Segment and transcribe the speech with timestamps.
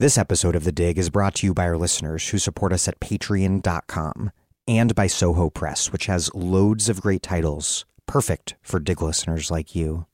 [0.00, 2.88] This episode of The Dig is brought to you by our listeners who support us
[2.88, 4.32] at patreon.com
[4.66, 9.76] and by Soho Press, which has loads of great titles, perfect for Dig listeners like
[9.76, 10.06] you.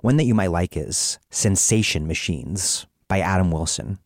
[0.00, 3.98] One that you might like is Sensation Machines by Adam Wilson.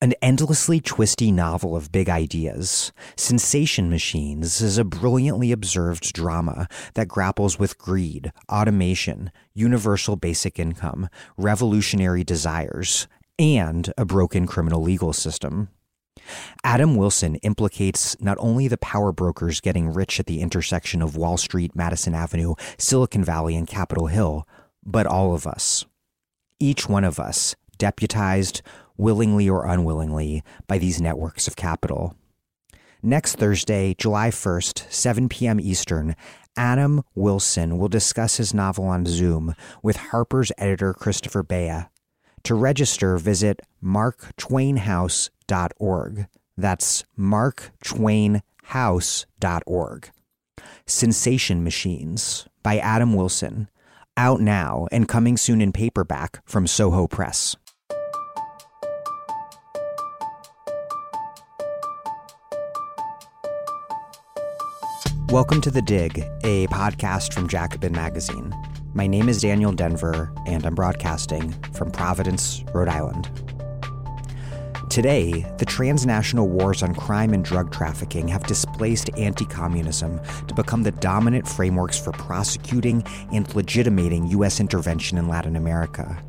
[0.00, 7.08] An endlessly twisty novel of big ideas, Sensation Machines is a brilliantly observed drama that
[7.08, 13.06] grapples with greed, automation, universal basic income, revolutionary desires,
[13.38, 15.68] and a broken criminal legal system.
[16.62, 21.36] Adam Wilson implicates not only the power brokers getting rich at the intersection of Wall
[21.36, 24.46] Street, Madison Avenue, Silicon Valley, and Capitol Hill,
[24.84, 25.84] but all of us.
[26.60, 28.62] Each one of us, deputized,
[28.96, 32.14] willingly or unwillingly, by these networks of capital.
[33.02, 35.58] Next Thursday, July 1st, 7 p.m.
[35.58, 36.14] Eastern,
[36.56, 41.86] Adam Wilson will discuss his novel on Zoom with Harper's editor Christopher Bea
[42.44, 46.26] to register, visit marktwainhouse.org.
[46.56, 50.10] That's marktwainhouse.org.
[50.86, 53.68] Sensation Machines by Adam Wilson.
[54.16, 57.54] Out now and coming soon in paperback from Soho Press.
[65.30, 68.52] Welcome to The Dig, a podcast from Jacobin Magazine.
[68.94, 73.30] My name is Daniel Denvir, and I'm broadcasting from Providence, Rhode Island.
[74.90, 80.82] Today, the transnational wars on crime and drug trafficking have displaced anti communism to become
[80.82, 84.60] the dominant frameworks for prosecuting and legitimating U.S.
[84.60, 86.22] intervention in Latin America,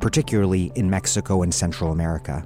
[0.00, 2.44] particularly in Mexico and Central America.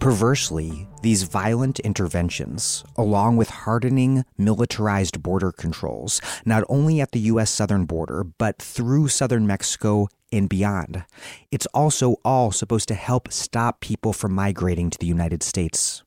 [0.00, 7.50] Perversely, these violent interventions, along with hardening militarized border controls, not only at the U.S.
[7.50, 11.04] southern border, but through southern Mexico and beyond,
[11.50, 16.04] it's also all supposed to help stop people from migrating to the United States.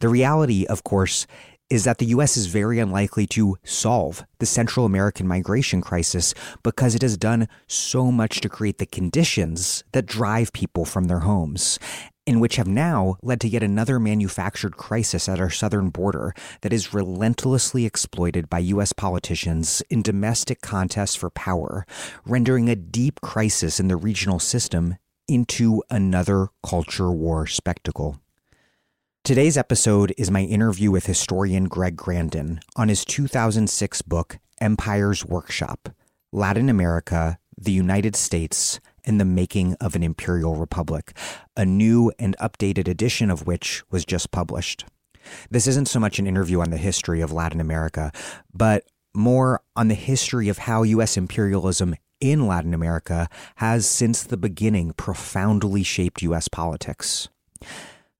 [0.00, 1.26] The reality, of course,
[1.70, 2.36] is that the U.S.
[2.36, 8.12] is very unlikely to solve the Central American migration crisis because it has done so
[8.12, 11.78] much to create the conditions that drive people from their homes
[12.26, 16.72] and which have now led to yet another manufactured crisis at our southern border that
[16.72, 18.92] is relentlessly exploited by U.S.
[18.92, 21.86] politicians in domestic contests for power,
[22.24, 24.96] rendering a deep crisis in the regional system
[25.28, 28.20] into another culture war spectacle.
[29.24, 35.88] Today's episode is my interview with historian Greg Grandin on his 2006 book, Empire's Workshop
[36.32, 41.16] Latin America, the United States, and the Making of an Imperial Republic,
[41.56, 44.84] a new and updated edition of which was just published.
[45.50, 48.12] This isn't so much an interview on the history of Latin America,
[48.52, 51.16] but more on the history of how U.S.
[51.16, 56.48] imperialism in Latin America has since the beginning profoundly shaped U.S.
[56.48, 57.28] politics.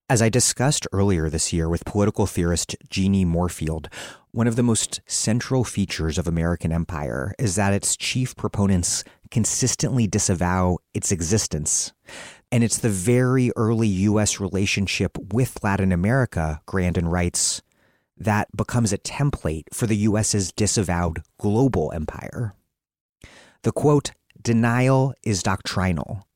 [0.09, 3.87] As I discussed earlier this year with political theorist Jeannie Morefield,
[4.33, 10.07] one of the most central features of American empire is that its chief proponents consistently
[10.07, 11.93] disavow its existence.
[12.53, 14.39] And it's the very early U.S.
[14.39, 17.63] relationship with Latin America, Grandin writes,
[18.17, 22.55] that becomes a template for the U.S.'s disavowed global empire.
[23.63, 26.29] The quote, denial is doctrinal.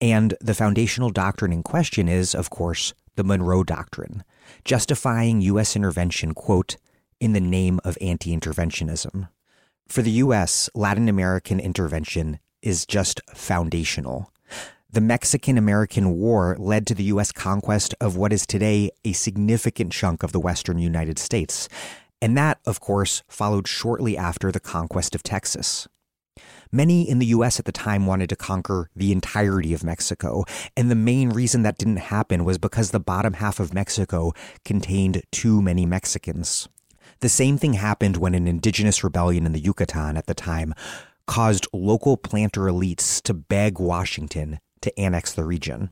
[0.00, 4.24] And the foundational doctrine in question is, of course, the Monroe Doctrine,
[4.64, 5.76] justifying U.S.
[5.76, 6.76] intervention, quote,
[7.20, 9.28] in the name of anti interventionism.
[9.88, 14.30] For the U.S., Latin American intervention is just foundational.
[14.90, 17.32] The Mexican American War led to the U.S.
[17.32, 21.70] conquest of what is today a significant chunk of the western United States.
[22.20, 25.88] And that, of course, followed shortly after the conquest of Texas.
[26.70, 30.44] Many in the US at the time wanted to conquer the entirety of Mexico,
[30.76, 34.34] and the main reason that didn't happen was because the bottom half of Mexico
[34.66, 36.68] contained too many Mexicans.
[37.20, 40.72] The same thing happened when an indigenous rebellion in the Yucatan at the time
[41.26, 45.90] caused local planter elites to beg Washington to annex the region.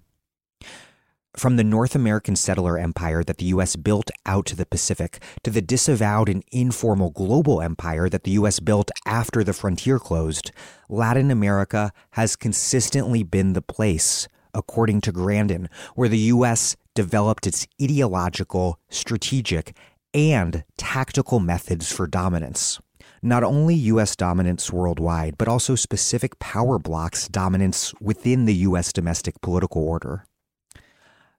[1.36, 3.77] From the North American settler empire that the U.S.
[3.77, 8.59] built out to the Pacific to the disavowed and informal global empire that the U.S.
[8.59, 10.51] built after the frontier closed,
[10.89, 16.74] Latin America has consistently been the place, according to Grandin, where the U.S.
[16.95, 19.77] developed its ideological, strategic,
[20.16, 22.80] and tactical methods for dominance.
[23.22, 24.16] Not only U.S.
[24.16, 28.95] dominance worldwide, but also specific power blocks' dominance within the U.S.
[28.95, 30.24] domestic political order.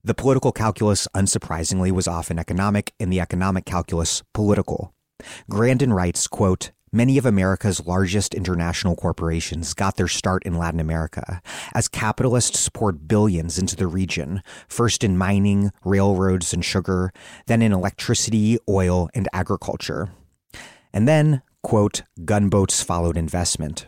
[0.03, 4.93] The political calculus, unsurprisingly, was often economic, and the economic calculus political.
[5.49, 11.41] Grandin writes, quote, Many of America's largest international corporations got their start in Latin America
[11.73, 17.11] as capitalists poured billions into the region, first in mining, railroads, and sugar,
[17.47, 20.09] then in electricity, oil, and agriculture.
[20.93, 23.87] And then, quote, gunboats followed investment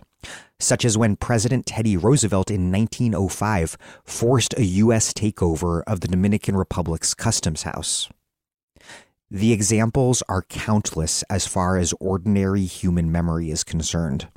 [0.59, 5.13] such as when President Teddy Roosevelt in 1905 forced a U.S.
[5.13, 8.09] takeover of the Dominican Republic's customs house.
[9.31, 14.27] The examples are countless as far as ordinary human memory is concerned.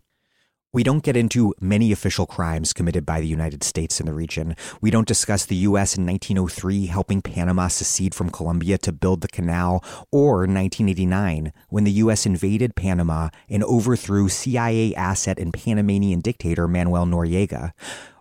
[0.74, 4.54] We don't get into many official crimes committed by the United States in the region.
[4.82, 5.96] We don't discuss the U.S.
[5.96, 11.92] in 1903 helping Panama secede from Colombia to build the canal, or 1989 when the
[11.92, 12.26] U.S.
[12.26, 17.72] invaded Panama and overthrew CIA asset and Panamanian dictator Manuel Noriega,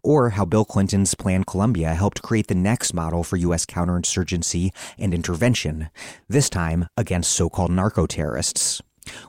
[0.03, 3.65] or how Bill Clinton's Plan Colombia helped create the next model for U.S.
[3.65, 5.89] counterinsurgency and intervention,
[6.27, 8.81] this time against so called narco terrorists.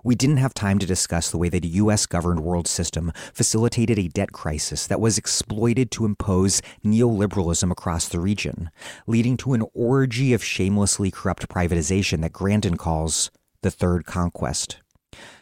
[0.04, 2.06] We didn't have time to discuss the way that a U.S.
[2.06, 8.20] governed world system facilitated a debt crisis that was exploited to impose neoliberalism across the
[8.20, 8.70] region,
[9.06, 13.30] leading to an orgy of shamelessly corrupt privatization that Grandin calls
[13.62, 14.78] the Third Conquest.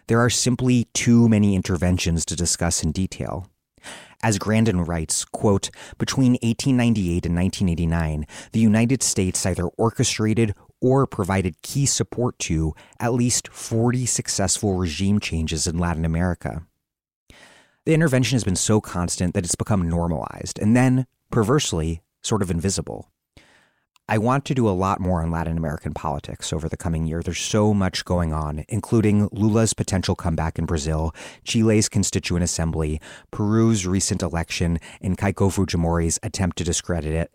[0.07, 3.50] There are simply too many interventions to discuss in detail.
[4.23, 11.63] As Grandin writes, quote, between 1898 and 1989, the United States either orchestrated or provided
[11.63, 16.67] key support to at least 40 successful regime changes in Latin America.
[17.87, 22.51] The intervention has been so constant that it's become normalized and then, perversely, sort of
[22.51, 23.11] invisible.
[24.11, 27.23] I want to do a lot more on Latin American politics over the coming year.
[27.23, 31.15] There's so much going on, including Lula's potential comeback in Brazil,
[31.45, 37.31] Chile's Constituent Assembly, Peru's recent election, and Keiko Fujimori's attempt to discredit it.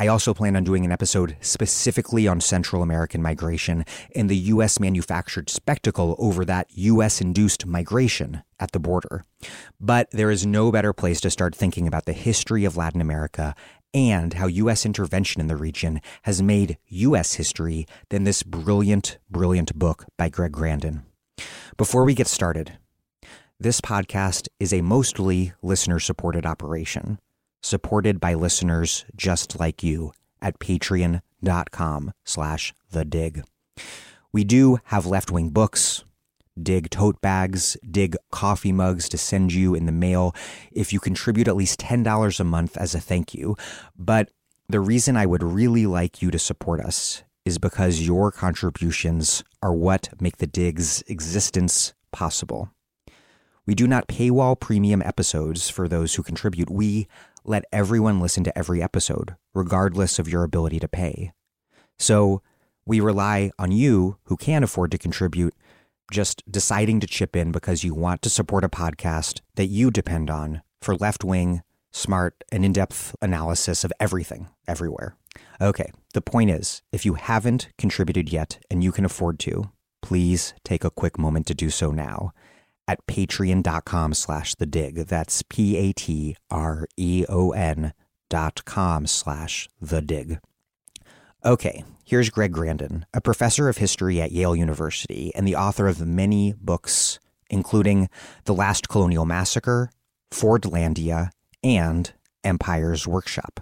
[0.00, 3.84] I also plan on doing an episode specifically on Central American migration
[4.14, 4.78] and the U.S.
[4.80, 7.22] manufactured spectacle over that U.S.
[7.22, 9.24] induced migration at the border.
[9.80, 13.54] But there is no better place to start thinking about the history of Latin America
[13.94, 14.84] and how U.S.
[14.86, 17.34] intervention in the region has made U.S.
[17.34, 21.02] history than this brilliant, brilliant book by Greg Grandin.
[21.76, 22.78] Before we get started,
[23.58, 27.18] this podcast is a mostly listener supported operation
[27.66, 33.42] supported by listeners just like you at patreon.com slash the dig.
[34.32, 36.04] We do have left wing books,
[36.60, 40.34] dig tote bags, dig coffee mugs to send you in the mail
[40.72, 43.56] if you contribute at least $10 a month as a thank you.
[43.96, 44.30] But
[44.68, 49.72] the reason I would really like you to support us is because your contributions are
[49.72, 52.70] what make the dig's existence possible.
[53.66, 56.70] We do not paywall premium episodes for those who contribute.
[56.70, 57.06] We
[57.44, 61.32] let everyone listen to every episode, regardless of your ability to pay.
[61.98, 62.42] So
[62.84, 65.54] we rely on you who can afford to contribute,
[66.10, 70.30] just deciding to chip in because you want to support a podcast that you depend
[70.30, 71.62] on for left wing,
[71.92, 75.16] smart, and in depth analysis of everything, everywhere.
[75.60, 79.70] Okay, the point is if you haven't contributed yet and you can afford to,
[80.02, 82.32] please take a quick moment to do so now
[82.88, 85.06] at patreon.com slash the dig.
[85.06, 87.92] That's P A T R E O N
[88.28, 90.38] dot com slash the dig.
[91.44, 96.00] Okay, here's Greg Grandin, a professor of history at Yale University and the author of
[96.00, 98.08] many books, including
[98.44, 99.90] The Last Colonial Massacre,
[100.32, 101.30] Fordlandia,
[101.62, 102.12] and
[102.42, 103.60] Empire's Workshop.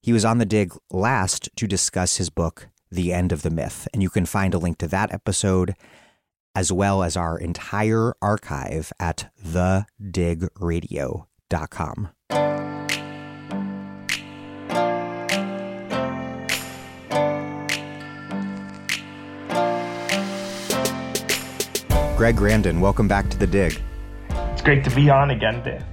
[0.00, 3.88] He was on the dig last to discuss his book, The End of the Myth,
[3.92, 5.74] and you can find a link to that episode
[6.54, 12.08] as well as our entire archive at thedigradio.com.
[22.18, 23.80] Greg Grandin, welcome back to The Dig.
[24.30, 25.84] It's great to be on again, Dave.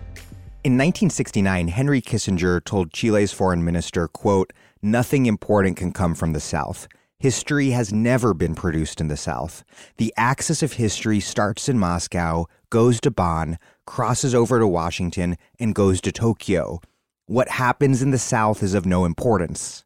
[0.64, 4.52] In 1969, Henry Kissinger told Chile's foreign minister, quote,
[4.82, 6.88] nothing important can come from the South.
[7.20, 9.64] History has never been produced in the South.
[9.98, 15.76] The axis of history starts in Moscow, goes to Bonn, crosses over to Washington, and
[15.76, 16.82] goes to Tokyo.
[17.28, 19.86] What happens in the South is of no importance.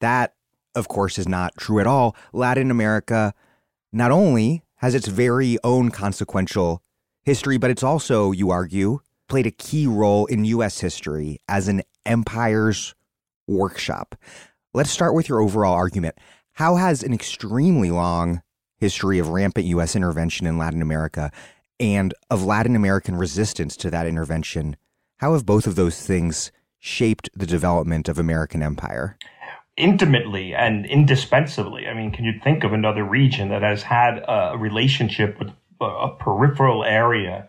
[0.00, 0.34] That,
[0.76, 2.14] of course, is not true at all.
[2.32, 3.34] Latin America
[3.92, 6.82] not only has its very own consequential
[7.22, 9.00] history, but it's also, you argue,
[9.30, 10.78] played a key role in U.S.
[10.78, 12.94] history as an empire's
[13.46, 14.14] workshop.
[14.74, 16.16] Let's start with your overall argument.
[16.52, 18.42] How has an extremely long
[18.76, 19.96] history of rampant U.S.
[19.96, 21.32] intervention in Latin America
[21.80, 24.76] and of Latin American resistance to that intervention,
[25.16, 29.16] how have both of those things shaped the development of American empire?
[29.76, 31.88] Intimately and indispensably.
[31.88, 35.50] I mean, can you think of another region that has had a relationship with
[35.80, 37.48] a, peripheral area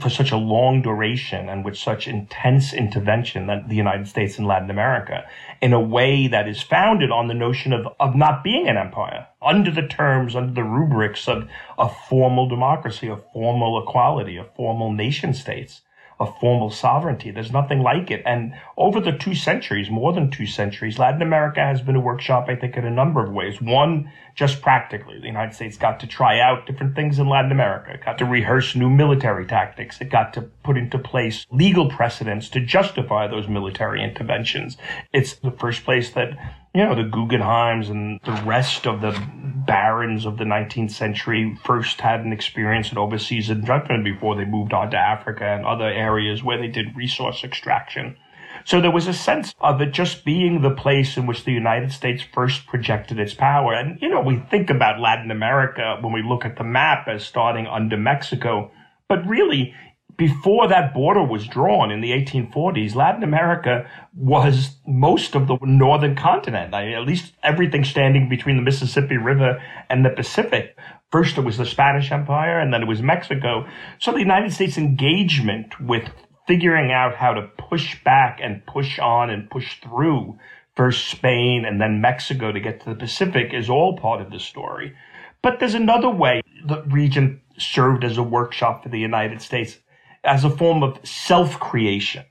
[0.00, 4.48] for such a long duration and with such intense intervention that the United States and
[4.48, 5.24] Latin America
[5.60, 9.28] in a way that is founded on the notion of, of not being an empire
[9.40, 11.48] under the terms, under the rubrics of
[11.78, 15.82] a formal democracy, a formal equality, a formal nation states
[16.20, 17.30] a formal sovereignty.
[17.30, 18.22] There's nothing like it.
[18.26, 22.46] And over the two centuries, more than two centuries, Latin America has been a workshop,
[22.48, 23.60] I think, in a number of ways.
[23.60, 27.92] One, just practically, the United States got to try out different things in Latin America,
[27.92, 30.00] it got to rehearse new military tactics.
[30.00, 34.76] It got to put into place legal precedents to justify those military interventions.
[35.12, 36.30] It's the first place that
[36.74, 39.20] you know, the Guggenheims and the rest of the
[39.66, 44.72] barons of the 19th century first had an experience in overseas injunction before they moved
[44.72, 48.16] on to Africa and other areas where they did resource extraction.
[48.64, 51.92] So there was a sense of it just being the place in which the United
[51.92, 53.72] States first projected its power.
[53.74, 57.24] And, you know, we think about Latin America when we look at the map as
[57.24, 58.70] starting under Mexico.
[59.08, 59.74] But really,
[60.20, 66.14] before that border was drawn in the 1840s, Latin America was most of the northern
[66.14, 70.76] continent, I mean, at least everything standing between the Mississippi River and the Pacific.
[71.10, 73.66] First, it was the Spanish Empire, and then it was Mexico.
[73.98, 76.04] So the United States engagement with
[76.46, 80.38] figuring out how to push back and push on and push through
[80.76, 84.38] first Spain and then Mexico to get to the Pacific is all part of the
[84.38, 84.94] story.
[85.42, 89.78] But there's another way the region served as a workshop for the United States
[90.24, 92.24] as a form of self creation,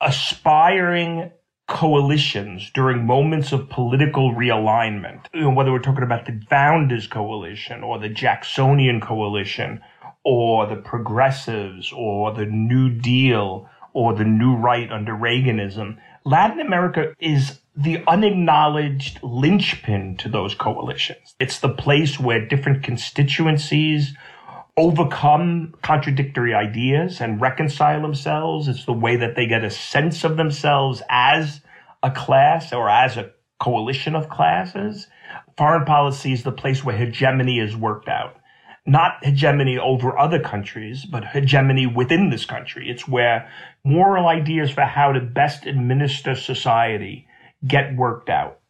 [0.00, 1.30] aspiring
[1.66, 8.08] coalitions during moments of political realignment, whether we're talking about the Founders Coalition or the
[8.08, 9.80] Jacksonian Coalition
[10.30, 17.14] or the Progressives or the New Deal or the New Right under Reaganism, Latin America
[17.18, 21.34] is the unacknowledged linchpin to those coalitions.
[21.40, 24.14] It's the place where different constituencies
[24.76, 28.68] overcome contradictory ideas and reconcile themselves.
[28.68, 31.62] It's the way that they get a sense of themselves as
[32.02, 35.06] a class or as a coalition of classes.
[35.56, 38.36] Foreign policy is the place where hegemony is worked out.
[38.88, 42.88] Not hegemony over other countries, but hegemony within this country.
[42.88, 43.48] It's where
[43.84, 47.26] moral ideas for how to best administer society
[47.66, 48.60] get worked out.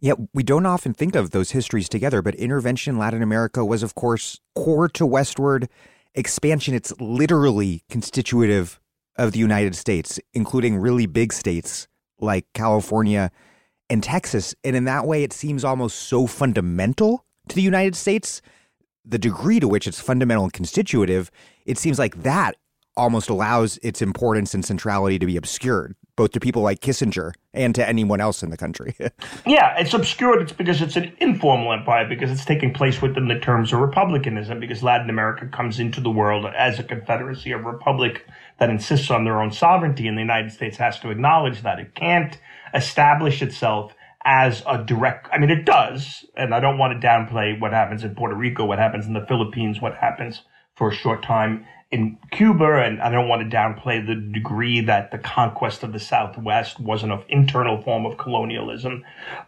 [0.00, 3.84] Yet we don't often think of those histories together, but intervention in Latin America was,
[3.84, 5.68] of course, core to westward
[6.14, 6.74] expansion.
[6.74, 8.80] It's literally constitutive
[9.16, 11.86] of the United States, including really big states
[12.18, 13.30] like California
[13.88, 14.56] and Texas.
[14.64, 18.42] And in that way, it seems almost so fundamental to the United States.
[19.04, 21.30] The degree to which it's fundamental and constitutive,
[21.64, 22.56] it seems like that
[22.96, 27.72] almost allows its importance and centrality to be obscured both to people like Kissinger and
[27.76, 28.94] to anyone else in the country.
[29.46, 30.42] yeah, it's obscured.
[30.42, 34.58] It's because it's an informal empire, because it's taking place within the terms of republicanism,
[34.58, 38.26] because Latin America comes into the world as a confederacy, of republic
[38.58, 41.78] that insists on their own sovereignty, and the United States has to acknowledge that.
[41.78, 42.36] It can't
[42.74, 43.94] establish itself
[44.28, 48.04] as a direct, I mean, it does, and I don't want to downplay what happens
[48.04, 50.42] in Puerto Rico, what happens in the Philippines, what happens
[50.76, 55.10] for a short time in Cuba, and I don't want to downplay the degree that
[55.10, 59.04] the conquest of the Southwest wasn't an internal form of colonialism.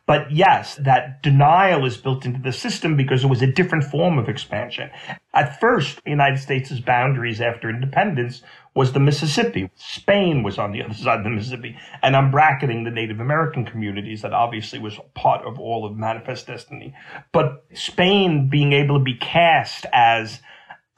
[0.07, 4.17] But yes, that denial is built into the system because it was a different form
[4.19, 4.91] of expansion.
[5.35, 8.43] At first, the United States' boundaries after independence
[8.75, 9.71] was the Mississippi.
[9.75, 11.77] Spain was on the other side of the Mississippi.
[12.03, 16.47] And I'm bracketing the Native American communities that obviously was part of all of Manifest
[16.47, 16.95] Destiny.
[17.33, 20.41] But Spain being able to be cast as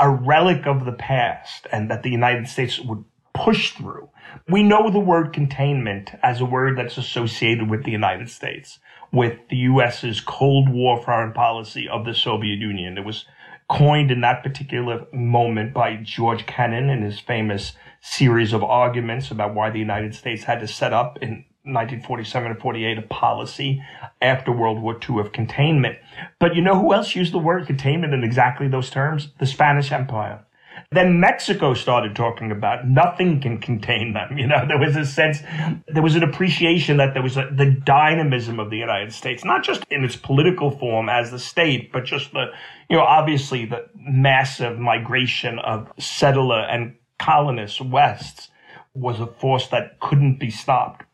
[0.03, 3.05] a relic of the past and that the United States would
[3.35, 4.11] push through.
[4.49, 8.81] We know the word containment as a word that's associated with the United States,
[9.13, 12.99] with the US's Cold War foreign policy of the Soviet Union.
[12.99, 13.27] It was
[13.71, 19.55] coined in that particular moment by George Kennan in his famous series of arguments about
[19.55, 23.83] why the United States had to set up in 1947 and 48 a policy
[24.21, 25.97] after World War II of containment.
[26.41, 29.29] But you know who else used the word containment in exactly those terms?
[29.39, 30.45] The Spanish Empire.
[30.91, 34.37] Then Mexico started talking about nothing can contain them.
[34.37, 35.41] You know, there was a sense,
[35.87, 39.63] there was an appreciation that there was a, the dynamism of the United States, not
[39.63, 42.47] just in its political form as the state, but just the,
[42.91, 48.51] you know, obviously the massive migration of settler and colonists west
[48.95, 51.05] was a force that couldn't be stopped.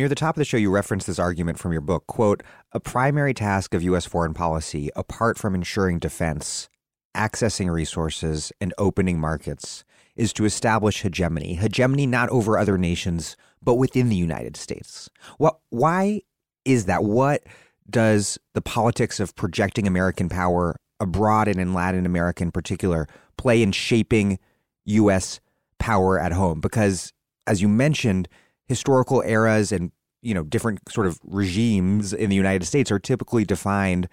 [0.00, 2.42] Near the top of the show, you reference this argument from your book quote,
[2.72, 4.06] a primary task of U.S.
[4.06, 6.70] foreign policy, apart from ensuring defense,
[7.14, 9.84] accessing resources, and opening markets,
[10.16, 11.52] is to establish hegemony.
[11.52, 15.10] Hegemony not over other nations, but within the United States.
[15.36, 16.22] What, why
[16.64, 17.04] is that?
[17.04, 17.42] What
[17.90, 23.62] does the politics of projecting American power abroad and in Latin America in particular play
[23.62, 24.38] in shaping
[24.86, 25.40] U.S.
[25.78, 26.62] power at home?
[26.62, 27.12] Because,
[27.46, 28.30] as you mentioned,
[28.70, 29.90] historical eras and
[30.22, 34.08] you know different sort of regimes in the United States are typically defined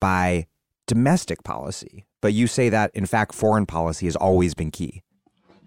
[0.00, 0.46] by
[0.86, 2.06] domestic policy.
[2.22, 5.02] But you say that in fact foreign policy has always been key.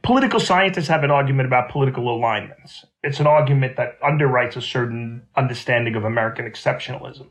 [0.02, 2.86] Political scientists have an argument about political alignments.
[3.04, 7.28] It's an argument that underwrites a certain understanding of American exceptionalism.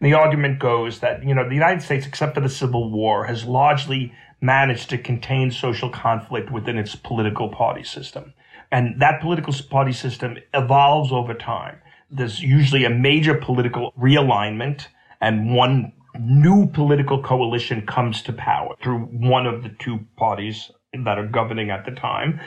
[0.00, 3.26] And the argument goes that, you know, the United States, except for the Civil War,
[3.26, 8.32] has largely managed to contain social conflict within its political party system.
[8.76, 11.78] And that political party system evolves over time.
[12.10, 14.88] There's usually a major political realignment
[15.22, 21.18] and one new political coalition comes to power through one of the two parties that
[21.18, 22.38] are governing at the time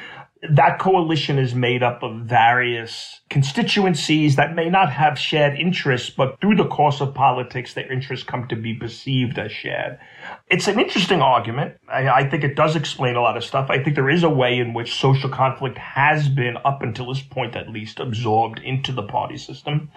[0.47, 6.39] that coalition is made up of various constituencies that may not have shared interests, but
[6.39, 9.99] through the course of politics, their interests come to be perceived as shared.
[10.47, 11.75] It's an interesting argument.
[11.87, 13.69] I, I, think it does explain a lot of stuff.
[13.69, 17.21] I think there is a way in which social conflict has been, up until this
[17.21, 19.91] point at least, absorbed into the party system.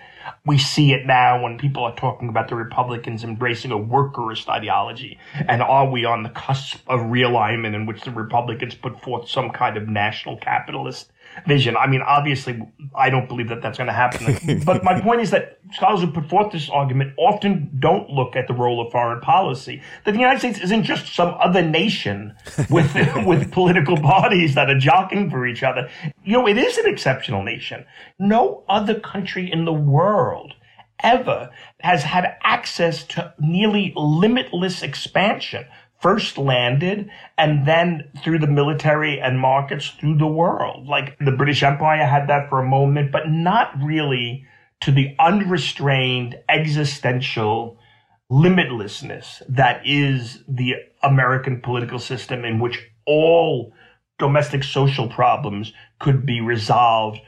[0.44, 5.18] We see it now when people are talking about the Republicans embracing a workerist ideology.
[5.48, 9.50] And are we on the cusp of realignment in which the Republicans put forth some
[9.50, 11.11] kind of national capitalist
[11.46, 11.76] vision.
[11.76, 12.60] I mean, obviously,
[12.94, 14.62] I don't believe that that's going to happen.
[14.64, 18.48] but my point is that scholars who put forth this argument often don't look at
[18.48, 19.82] the role of foreign policy.
[20.04, 22.34] That the United States isn't just some other nation
[22.70, 22.92] with
[23.26, 25.88] with political parties that are jockeying for each other.
[26.24, 27.84] You know, it is an exceptional nation.
[28.18, 30.54] No other country in the world
[31.02, 35.64] ever has had access to nearly limitless expansion
[36.02, 40.86] first landed and then through the military and markets through the world.
[40.86, 44.44] Like the British Empire had that for a moment, but not really
[44.80, 47.78] to the unrestrained existential
[48.30, 53.72] limitlessness that is the American political system in which all
[54.18, 57.20] domestic social problems could be resolved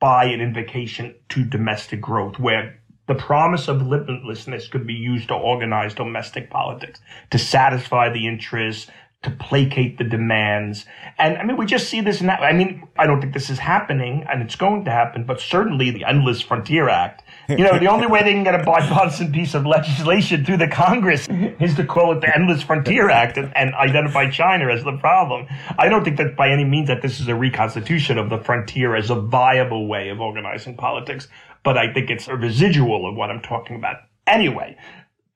[0.00, 5.34] by an invocation to domestic growth, where the promise of limitlessness could be used to
[5.34, 8.90] organize domestic politics, to satisfy the interests,
[9.22, 10.84] to placate the demands.
[11.16, 12.36] And I mean, we just see this now.
[12.36, 15.90] I mean, I don't think this is happening and it's going to happen, but certainly
[15.90, 17.22] the Endless Frontier Act.
[17.48, 20.68] You know, the only way they can get a bipartisan piece of legislation through the
[20.68, 24.96] Congress is to call it the Endless Frontier Act and, and identify China as the
[24.98, 25.46] problem.
[25.78, 28.96] I don't think that by any means that this is a reconstitution of the frontier
[28.96, 31.28] as a viable way of organizing politics
[31.64, 33.96] but I think it's a residual of what I'm talking about.
[34.26, 34.76] Anyway,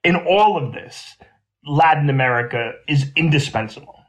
[0.05, 1.17] in all of this,
[1.65, 4.01] Latin America is indispensable.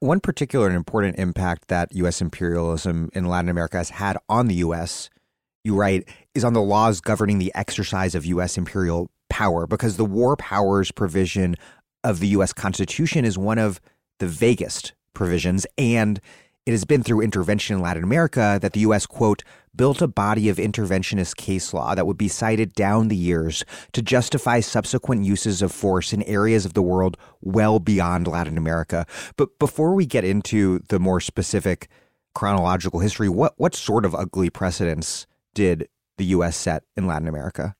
[0.00, 2.20] One particular and important impact that U.S.
[2.20, 5.08] imperialism in Latin America has had on the U.S.,
[5.62, 8.58] you write, is on the laws governing the exercise of U.S.
[8.58, 11.54] imperial power, because the war powers provision
[12.02, 12.52] of the U.S.
[12.52, 13.80] Constitution is one of
[14.18, 16.20] the vaguest provisions, and
[16.66, 20.48] it has been through intervention in Latin America that the U.S., quote, built a body
[20.48, 25.62] of interventionist case law that would be cited down the years to justify subsequent uses
[25.62, 29.06] of force in areas of the world well beyond Latin America.
[29.36, 31.88] But before we get into the more specific
[32.34, 36.56] chronological history, what, what sort of ugly precedents did the U.S.
[36.56, 37.74] set in Latin America?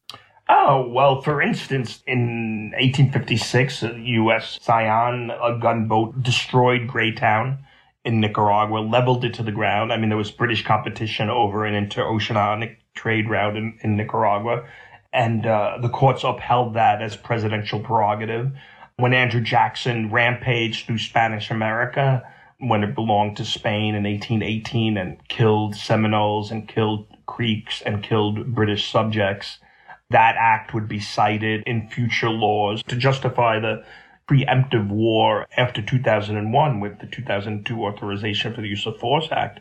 [0.49, 4.59] Oh, well, for instance, in 1856, a uh, U.S.
[4.61, 7.59] Cyane, a gunboat, destroyed Greytown
[8.05, 9.93] in Nicaragua, leveled it to the ground.
[9.93, 14.65] I mean, there was British competition over an interoceanic trade route in, in Nicaragua,
[15.13, 18.53] and uh, the courts upheld that as presidential prerogative.
[18.97, 22.23] When Andrew Jackson rampaged through Spanish America,
[22.59, 28.55] when it belonged to Spain in 1818 and killed Seminoles and killed Creeks and killed
[28.55, 29.59] British subjects,
[30.11, 33.85] that act would be cited in future laws to justify the
[34.33, 39.61] preemptive war after 2001 with the 2002 Authorization for the Use of Force Act.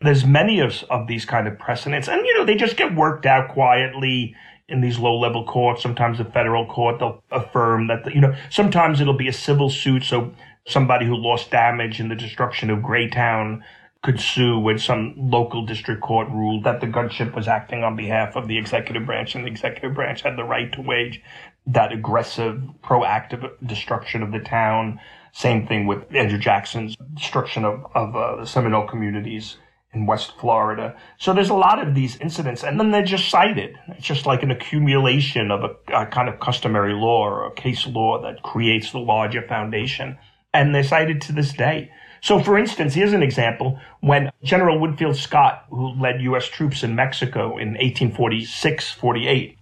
[0.00, 3.26] There's many of, of these kind of precedents, and you know they just get worked
[3.26, 4.34] out quietly
[4.68, 5.82] in these low level courts.
[5.82, 9.70] Sometimes the federal court they'll affirm that the, you know sometimes it'll be a civil
[9.70, 10.32] suit, so
[10.66, 13.62] somebody who lost damage in the destruction of Greytown
[14.02, 18.34] could sue when some local district court ruled that the gunship was acting on behalf
[18.34, 21.22] of the executive branch and the executive branch had the right to wage
[21.66, 25.00] that aggressive, proactive destruction of the town.
[25.32, 29.56] Same thing with Andrew Jackson's destruction of, of uh, the Seminole communities
[29.94, 30.96] in West Florida.
[31.18, 33.78] So there's a lot of these incidents, and then they're just cited.
[33.88, 38.20] It's just like an accumulation of a, a kind of customary law or case law
[38.22, 40.18] that creates the larger foundation.
[40.54, 41.90] And they're cited to this day.
[42.22, 43.80] So, for instance, here's an example.
[44.00, 46.46] When General Winfield Scott, who led U.S.
[46.46, 49.58] troops in Mexico in 1846 48,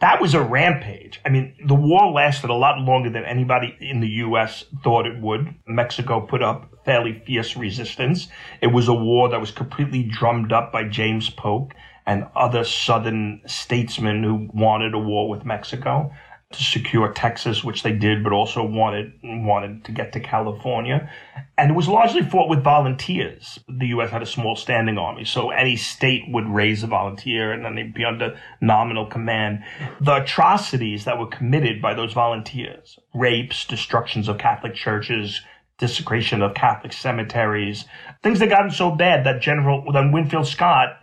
[0.00, 1.20] that was a rampage.
[1.24, 4.64] I mean, the war lasted a lot longer than anybody in the U.S.
[4.82, 5.54] thought it would.
[5.66, 8.28] Mexico put up fairly fierce resistance.
[8.62, 11.74] It was a war that was completely drummed up by James Polk
[12.06, 16.10] and other Southern statesmen who wanted a war with Mexico
[16.52, 21.08] to secure Texas, which they did, but also wanted wanted to get to California.
[21.56, 23.60] And it was largely fought with volunteers.
[23.68, 24.10] The U.S.
[24.10, 27.94] had a small standing army, so any state would raise a volunteer, and then they'd
[27.94, 29.62] be under nominal command.
[30.00, 35.42] The atrocities that were committed by those volunteers, rapes, destructions of Catholic churches,
[35.78, 37.84] desecration of Catholic cemeteries,
[38.24, 40.98] things that gotten so bad that General then Winfield Scott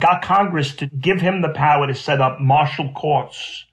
[0.00, 3.66] got Congress to give him the power to set up martial courts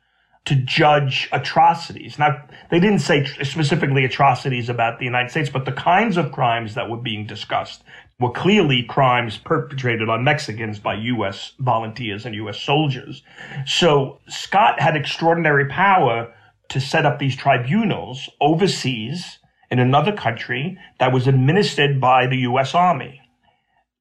[0.46, 2.20] to judge atrocities.
[2.20, 6.76] Now, they didn't say specifically atrocities about the United States, but the kinds of crimes
[6.76, 7.84] that were being discussed
[8.20, 11.54] were clearly crimes perpetrated on Mexicans by U.S.
[11.60, 12.62] volunteers and U.S.
[12.62, 13.24] soldiers.
[13.66, 16.34] So Scott had extraordinary power
[16.70, 19.40] to set up these tribunals overseas
[19.72, 22.76] in another country that was administered by the U.S.
[22.76, 23.20] Army.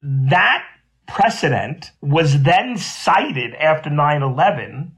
[0.03, 0.63] That
[1.09, 4.93] precedent was then cited after 9 11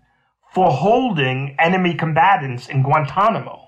[0.57, 3.61] for holding enemy combatants in Guantanamo.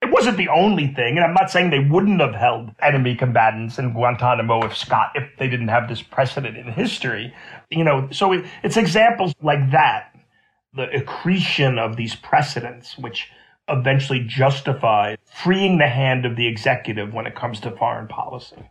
[0.00, 3.78] It wasn't the only thing, and I'm not saying they wouldn't have held enemy combatants
[3.78, 7.34] in Guantanamo if Scott, if they didn't have this precedent in history.
[7.68, 10.16] You know, so it, it's examples like that,
[10.74, 13.28] the accretion of these precedents, which
[13.68, 18.70] eventually justify freeing the hand of the executive when it comes to foreign policy.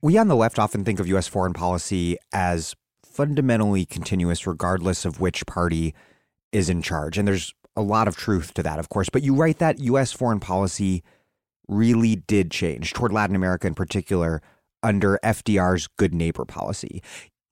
[0.00, 1.28] We on the left often think of U.S.
[1.28, 2.74] foreign policy as
[3.04, 5.94] fundamentally continuous, regardless of which party
[6.52, 7.18] is in charge.
[7.18, 9.08] And there's a lot of truth to that, of course.
[9.08, 10.12] But you write that U.S.
[10.12, 11.02] foreign policy
[11.68, 14.42] really did change toward Latin America in particular
[14.82, 17.02] under FDR's good neighbor policy,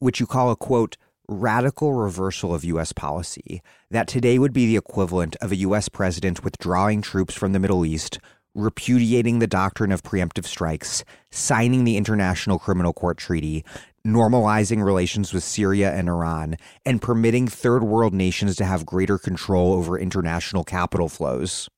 [0.00, 0.96] which you call a quote,
[1.28, 2.92] radical reversal of U.S.
[2.92, 5.88] policy that today would be the equivalent of a U.S.
[5.88, 8.18] president withdrawing troops from the Middle East,
[8.54, 13.64] repudiating the doctrine of preemptive strikes, signing the International Criminal Court Treaty,
[14.06, 19.72] normalizing relations with Syria and Iran, and permitting third world nations to have greater control
[19.72, 21.68] over international capital flows.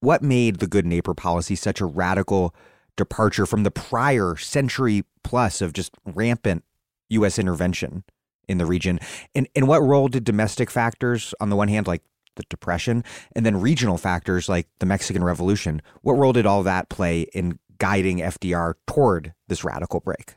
[0.00, 2.54] What made the good neighbor policy such a radical
[2.96, 6.64] departure from the prior century plus of just rampant
[7.10, 7.38] U.S.
[7.38, 8.04] intervention
[8.48, 8.98] in the region?
[9.34, 12.02] And, and what role did domestic factors, on the one hand, like
[12.36, 13.04] the Depression,
[13.36, 17.58] and then regional factors like the Mexican Revolution, what role did all that play in
[17.78, 20.36] guiding FDR toward this radical break?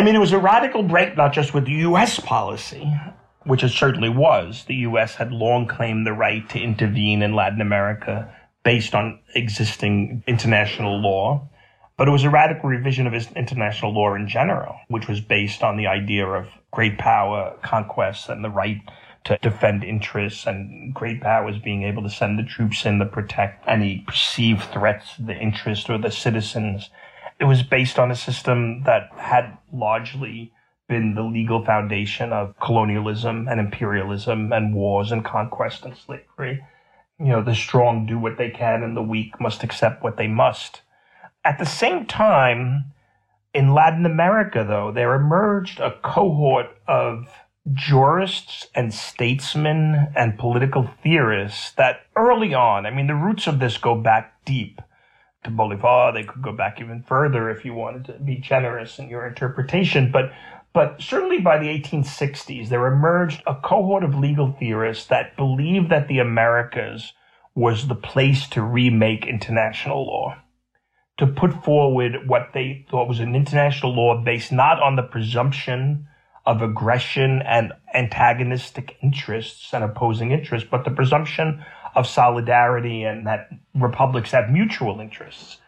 [0.00, 2.18] I mean, it was a radical break, not just with U.S.
[2.20, 2.90] policy,
[3.44, 4.64] which it certainly was.
[4.64, 5.16] The U.S.
[5.16, 8.34] had long claimed the right to intervene in Latin America
[8.64, 11.46] based on existing international law.
[11.98, 15.76] But it was a radical revision of international law in general, which was based on
[15.76, 18.80] the idea of great power, conquest, and the right
[19.24, 23.68] to defend interests and great powers being able to send the troops in to protect
[23.68, 26.88] any perceived threats to the interest or the citizens
[27.40, 30.52] it was based on a system that had largely
[30.88, 36.62] been the legal foundation of colonialism and imperialism and wars and conquest and slavery.
[37.18, 40.26] You know, the strong do what they can and the weak must accept what they
[40.26, 40.82] must.
[41.44, 42.92] At the same time,
[43.54, 47.26] in Latin America, though, there emerged a cohort of
[47.72, 53.78] jurists and statesmen and political theorists that early on, I mean, the roots of this
[53.78, 54.80] go back deep
[55.44, 56.12] to Bolivar.
[56.12, 60.10] They could go back even further if you wanted to be generous in your interpretation.
[60.12, 60.32] But
[60.72, 66.06] but certainly by the 1860s, there emerged a cohort of legal theorists that believed that
[66.06, 67.12] the Americas
[67.56, 70.36] was the place to remake international law,
[71.18, 76.06] to put forward what they thought was an international law based not on the presumption
[76.46, 83.48] of aggression and antagonistic interests and opposing interests, but the presumption of solidarity and that
[83.74, 85.58] republics have mutual interests.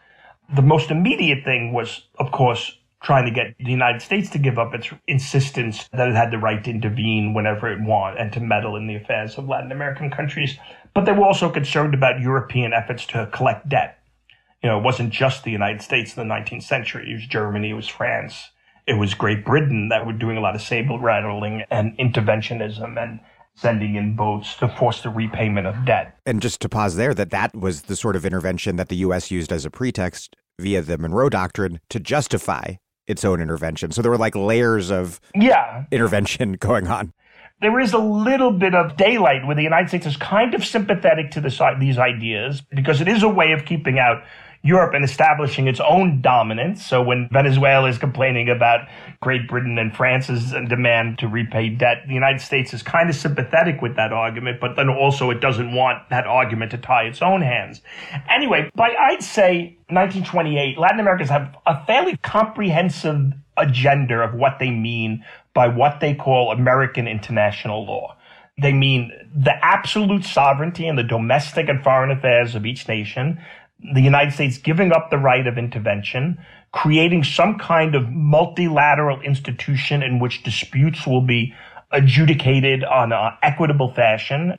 [0.53, 4.57] The most immediate thing was, of course, trying to get the United States to give
[4.57, 8.39] up its insistence that it had the right to intervene whenever it wanted and to
[8.39, 10.57] meddle in the affairs of Latin American countries.
[10.93, 13.99] But they were also concerned about European efforts to collect debt.
[14.63, 17.11] You know, it wasn't just the United States in the 19th century.
[17.11, 18.51] It was Germany, it was France,
[18.87, 23.19] it was Great Britain that were doing a lot of saber rattling and interventionism and
[23.55, 26.17] sending in boats to force the repayment of debt.
[26.25, 29.29] And just to pause there, that that was the sort of intervention that the U.S.
[29.31, 32.75] used as a pretext via the Monroe Doctrine to justify
[33.07, 33.91] its own intervention.
[33.91, 35.85] So there were like layers of yeah.
[35.91, 37.13] intervention going on.
[37.61, 41.31] There is a little bit of daylight where the United States is kind of sympathetic
[41.31, 44.23] to this, these ideas because it is a way of keeping out
[44.65, 46.85] Europe and establishing its own dominance.
[46.85, 48.87] So when Venezuela is complaining about
[49.19, 53.81] Great Britain and France's demand to repay debt, the United States is kind of sympathetic
[53.81, 57.41] with that argument, but then also it doesn't want that argument to tie its own
[57.41, 57.81] hands.
[58.29, 64.71] Anyway, by I'd say 1928, Latin Americans have a fairly comprehensive agenda of what they
[64.71, 68.15] mean by what they call American international law.
[68.61, 73.39] They mean the absolute sovereignty in the domestic and foreign affairs of each nation,
[73.93, 76.37] the United States giving up the right of intervention,
[76.71, 81.53] creating some kind of multilateral institution in which disputes will be
[81.91, 84.57] adjudicated on an equitable fashion.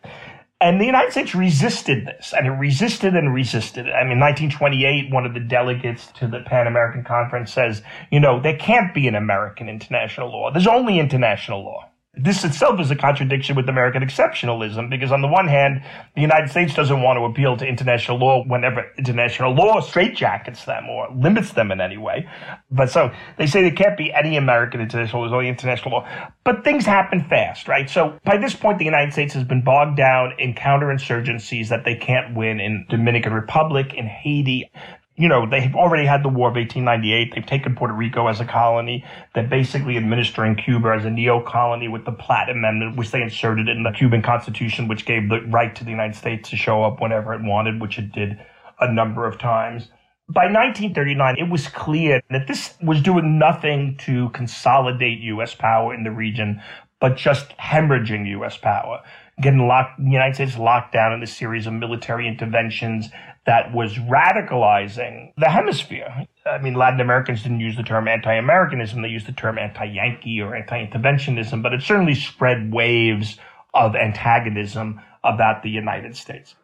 [0.60, 3.86] And the United States resisted this, and it resisted and resisted.
[3.86, 8.40] I mean, 1928, one of the delegates to the Pan American Conference says, you know,
[8.40, 10.50] there can't be an American international law.
[10.52, 11.90] There's only international law.
[12.16, 15.82] This itself is a contradiction with American exceptionalism because on the one hand,
[16.14, 20.88] the United States doesn't want to appeal to international law whenever international law straitjackets them
[20.88, 22.28] or limits them in any way.
[22.70, 26.08] But so they say there can't be any American international law, there's only international law.
[26.44, 27.90] But things happen fast, right?
[27.90, 31.96] So by this point, the United States has been bogged down in counterinsurgencies that they
[31.96, 34.70] can't win in Dominican Republic, in Haiti
[35.16, 37.34] you know, they've already had the War of 1898.
[37.34, 39.04] They've taken Puerto Rico as a colony.
[39.34, 43.68] They're basically administering Cuba as a neo colony with the Platt Amendment, which they inserted
[43.68, 47.00] in the Cuban Constitution, which gave the right to the United States to show up
[47.00, 48.38] whenever it wanted, which it did
[48.80, 49.88] a number of times.
[50.28, 55.54] By 1939, it was clear that this was doing nothing to consolidate U.S.
[55.54, 56.60] power in the region,
[56.98, 58.56] but just hemorrhaging U.S.
[58.56, 59.02] power
[59.40, 63.08] getting locked, the United States locked down in a series of military interventions
[63.46, 66.26] that was radicalizing the hemisphere.
[66.46, 70.54] I mean, Latin Americans didn't use the term anti-Americanism; they used the term anti-Yankee or
[70.54, 71.62] anti-interventionism.
[71.62, 73.38] But it certainly spread waves
[73.74, 76.54] of antagonism about the United States.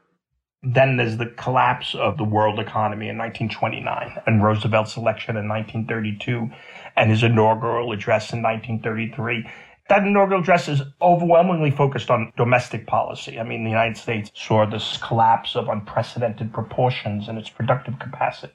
[0.62, 6.51] Then there's the collapse of the world economy in 1929 and Roosevelt's election in 1932
[6.97, 9.49] and his inaugural address in 1933
[9.90, 13.40] that inaugural address is overwhelmingly focused on domestic policy.
[13.40, 18.53] I mean, the United States saw this collapse of unprecedented proportions in its productive capacity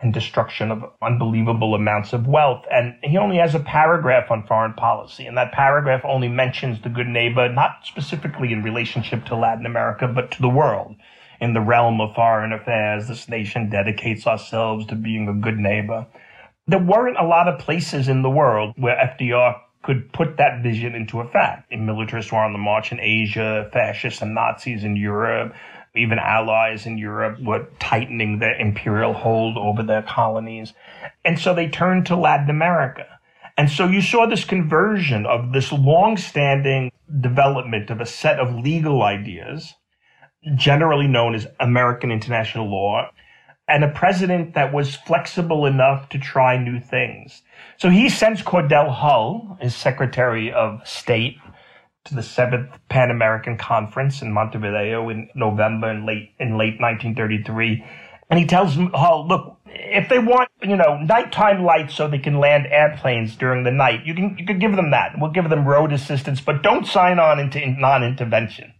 [0.00, 2.64] and destruction of unbelievable amounts of wealth.
[2.70, 6.88] And he only has a paragraph on foreign policy, and that paragraph only mentions the
[6.88, 10.96] good neighbor, not specifically in relationship to Latin America, but to the world.
[11.38, 16.06] In the realm of foreign affairs, this nation dedicates ourselves to being a good neighbor.
[16.66, 20.94] There weren't a lot of places in the world where FDR could put that vision
[20.94, 21.70] into effect.
[21.70, 25.54] And militarists were on the march in Asia, fascists and Nazis in Europe,
[25.94, 30.72] even allies in Europe were tightening their imperial hold over their colonies.
[31.24, 33.06] And so they turned to Latin America.
[33.58, 36.90] And so you saw this conversion of this long-standing
[37.20, 39.74] development of a set of legal ideas,
[40.54, 43.10] generally known as American international law,
[43.68, 47.42] and a president that was flexible enough to try new things.
[47.76, 51.38] So he sends Cordell Hull, his Secretary of State,
[52.04, 57.84] to the seventh Pan American Conference in Montevideo in November in late in late 1933,
[58.28, 62.40] and he tells Hull, "Look, if they want, you know, nighttime lights so they can
[62.40, 65.12] land airplanes during the night, you can you can give them that.
[65.16, 68.74] We'll give them road assistance, but don't sign on into non-intervention."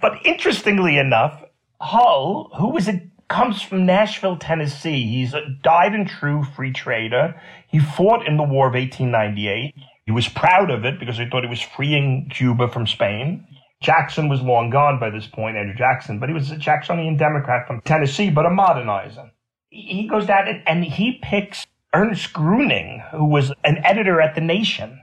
[0.00, 1.42] But interestingly enough,
[1.80, 3.00] Hull, who was a
[3.32, 5.06] comes from Nashville, Tennessee.
[5.06, 7.34] He's a died and true free trader.
[7.66, 9.74] He fought in the War of 1898.
[10.04, 13.46] He was proud of it because he thought he was freeing Cuba from Spain.
[13.80, 17.66] Jackson was long gone by this point, Andrew Jackson, but he was a Jacksonian Democrat
[17.66, 19.30] from Tennessee, but a modernizer.
[19.70, 25.02] He goes down and he picks Ernest Gruening, who was an editor at The Nation,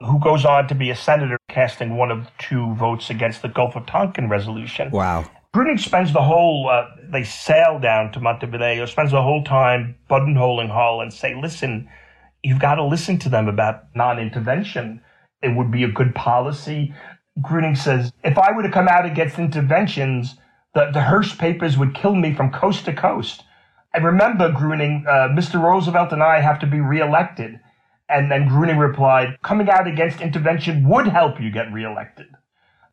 [0.00, 3.76] who goes on to be a senator, casting one of two votes against the Gulf
[3.76, 4.90] of Tonkin resolution.
[4.90, 5.30] Wow.
[5.56, 10.68] Gruening spends the whole, uh, they sail down to Montevideo, spends the whole time buttonholing
[10.68, 11.88] Hull and say, listen,
[12.42, 15.00] you've got to listen to them about non-intervention.
[15.42, 16.94] It would be a good policy.
[17.40, 20.36] Gruening says, if I were to come out against interventions,
[20.74, 23.42] the, the Hearst papers would kill me from coast to coast.
[23.94, 25.62] I remember Gruening, uh, Mr.
[25.62, 27.58] Roosevelt and I have to be reelected.
[28.10, 32.26] And then Gruening replied, coming out against intervention would help you get reelected.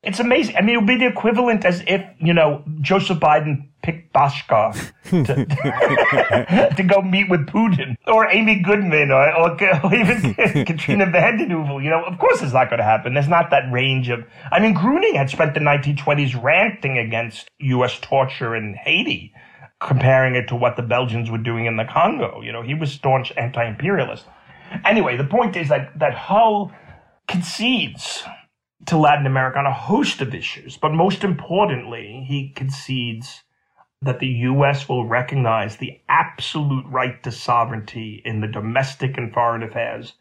[0.06, 0.56] It's amazing.
[0.56, 4.92] I mean, it would be the equivalent as if, you know, Joseph Biden picked Boshkov
[5.10, 11.84] to, to go meet with Putin or Amy Goodman or, or, even Katrina vanden Heuvel.
[11.84, 13.16] You know, of course it's not going to happen.
[13.16, 18.00] There's not that range of, I mean, Gruening had spent the 1920s ranting against U.S.
[18.00, 19.34] torture in Haiti,
[19.82, 22.42] comparing it to what the Belgians were doing in the Congo.
[22.42, 24.26] You know, he was staunch anti-imperialist.
[24.86, 26.72] Anyway, the point is that, that Hull
[27.28, 28.24] concedes
[28.88, 33.44] to Latin America on a host of issues, but most importantly, he concedes
[34.02, 34.88] that the U.S.
[34.88, 40.14] will recognize the absolute right to sovereignty in the domestic and foreign affairs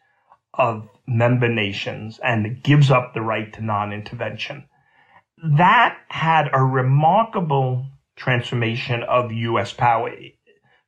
[0.54, 4.68] of member nations and gives up the right to non intervention.
[5.42, 7.86] That had a remarkable
[8.16, 9.72] transformation of U.S.
[9.72, 10.10] power.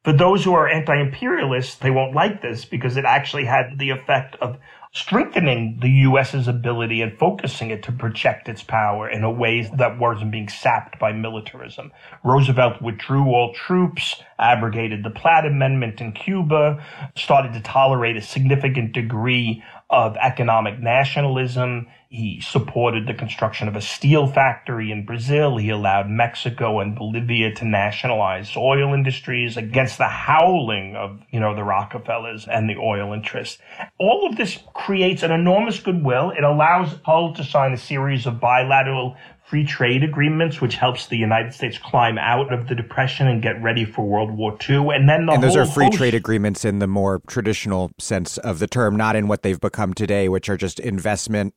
[0.06, 3.90] For those who are anti imperialists, they won't like this because it actually had the
[3.90, 4.56] effect of
[4.92, 9.98] strengthening the U.S.'s ability and focusing it to project its power in a way that
[9.98, 11.90] wasn't being sapped by militarism.
[12.22, 16.80] Roosevelt withdrew all troops, abrogated the Platt Amendment in Cuba,
[17.16, 21.88] started to tolerate a significant degree of economic nationalism.
[22.08, 25.56] He supported the construction of a steel factory in Brazil.
[25.56, 31.56] He allowed Mexico and Bolivia to nationalize oil industries against the howling of, you know,
[31.56, 33.58] the Rockefellers and the oil interests.
[33.98, 36.30] All of this creates an enormous goodwill.
[36.30, 41.16] It allows Hull to sign a series of bilateral free trade agreements, which helps the
[41.16, 44.88] United States climb out of the Depression and get ready for World War II.
[44.94, 48.38] And then the and those are free host- trade agreements in the more traditional sense
[48.38, 51.54] of the term, not in what they've become today, which are just investment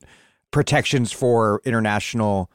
[0.50, 2.50] protections for international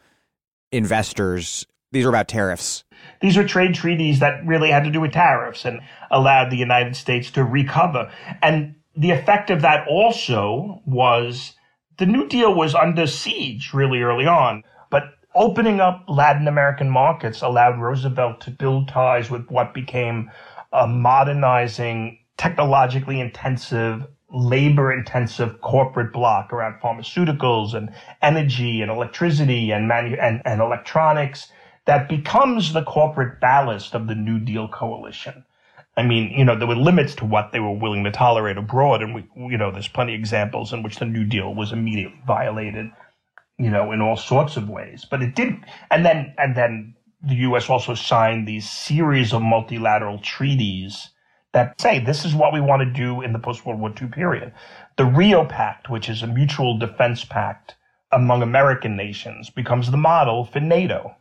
[0.72, 1.66] investors.
[1.92, 2.84] These are about tariffs.
[3.22, 5.80] These are trade treaties that really had to do with tariffs and
[6.12, 8.12] allowed the United States to recover.
[8.42, 11.54] And the effect of that also was
[11.98, 14.64] the New Deal was under siege really early on.
[14.90, 15.04] But
[15.34, 20.30] opening up Latin American markets allowed Roosevelt to build ties with what became
[20.74, 29.88] a modernizing, technologically intensive, labor intensive corporate bloc around pharmaceuticals and energy and electricity and,
[29.88, 31.52] manu- and, and electronics
[31.86, 35.46] that becomes the corporate ballast of the New Deal coalition.
[35.98, 39.02] I mean, you know, there were limits to what they were willing to tolerate abroad.
[39.02, 42.20] And we, you know, there's plenty of examples in which the New Deal was immediately
[42.28, 42.92] violated
[43.58, 45.06] you know, in all sorts of ways.
[45.10, 45.56] But it did,
[45.90, 47.70] and then and then the U.S.
[47.70, 51.10] also signed these series of multilateral treaties
[51.56, 54.10] that say this is what we want to do in the post World War II
[54.10, 54.54] period.
[54.98, 57.76] The Rio Pact, which is a mutual defense pact
[58.12, 61.16] among American nations, becomes the model for NATO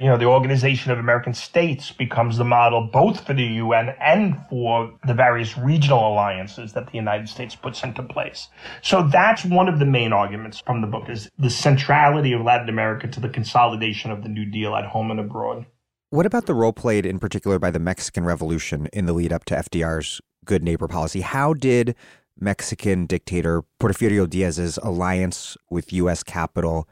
[0.00, 4.38] you know, the Organization of American States becomes the model both for the UN and
[4.48, 8.48] for the various regional alliances that the United States puts into place.
[8.80, 12.70] So that's one of the main arguments from the book is the centrality of Latin
[12.70, 15.66] America to the consolidation of the New Deal at home and abroad.
[16.12, 19.44] What about the role played in particular by the Mexican Revolution in the lead up
[19.44, 21.20] to FDR's good neighbor policy?
[21.20, 21.94] How did
[22.36, 26.88] Mexican dictator Porfirio Diaz's alliance with US capital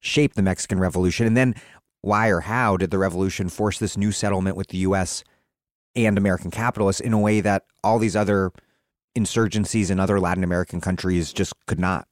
[0.00, 1.24] shape the Mexican Revolution?
[1.24, 1.54] And then
[2.00, 5.22] why or how did the revolution force this new settlement with the U.S.
[5.94, 8.50] and American capitalists in a way that all these other
[9.16, 12.07] insurgencies in other Latin American countries just could not?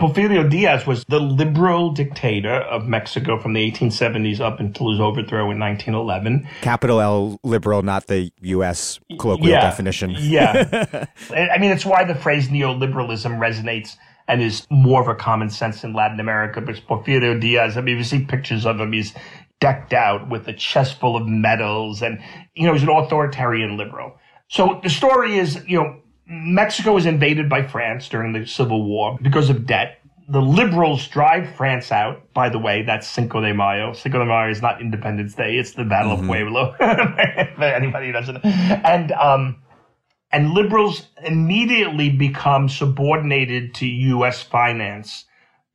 [0.00, 5.50] Porfirio Diaz was the liberal dictator of Mexico from the 1870s up until his overthrow
[5.50, 6.46] in 1911.
[6.60, 9.00] Capital L liberal, not the U.S.
[9.18, 10.14] colloquial yeah, definition.
[10.18, 11.06] yeah.
[11.30, 13.96] I mean, it's why the phrase neoliberalism resonates
[14.28, 16.60] and is more of a common sense in Latin America.
[16.60, 19.14] But Porfirio Diaz, I mean, if you see pictures of him, he's
[19.60, 22.20] decked out with a chest full of medals and,
[22.54, 24.18] you know, he's an authoritarian liberal.
[24.48, 29.18] So the story is, you know, Mexico was invaded by France during the Civil War
[29.22, 30.00] because of debt.
[30.28, 32.32] The liberals drive France out.
[32.34, 33.92] By the way, that's Cinco de Mayo.
[33.92, 35.56] Cinco de Mayo is not Independence Day.
[35.56, 36.30] It's the Battle mm-hmm.
[36.30, 37.56] of Puebla.
[37.74, 38.50] anybody who doesn't know.
[38.50, 39.62] And, um,
[40.32, 44.42] and liberals immediately become subordinated to U.S.
[44.42, 45.26] finance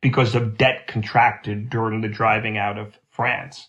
[0.02, 3.68] because of debt contracted during the driving out of France.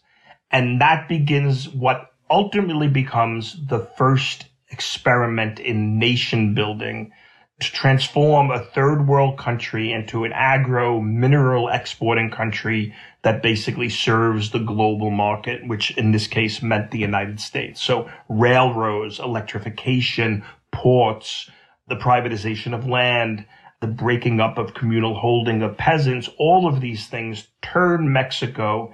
[0.51, 7.13] And that begins what ultimately becomes the first experiment in nation building
[7.61, 14.51] to transform a third world country into an agro mineral exporting country that basically serves
[14.51, 17.81] the global market, which in this case meant the United States.
[17.81, 21.49] So railroads, electrification, ports,
[21.89, 23.47] the privatization of land,
[23.81, 28.93] the breaking up of communal holding of peasants, all of these things turn Mexico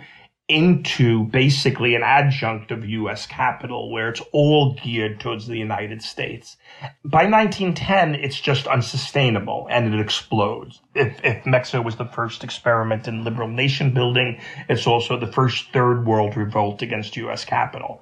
[0.48, 3.26] into basically an adjunct of U.S.
[3.26, 6.56] capital where it's all geared towards the United States.
[7.04, 10.80] By 1910, it's just unsustainable and it explodes.
[10.94, 15.70] If, if Mexico was the first experiment in liberal nation building, it's also the first
[15.72, 17.44] third world revolt against U.S.
[17.44, 18.00] capital.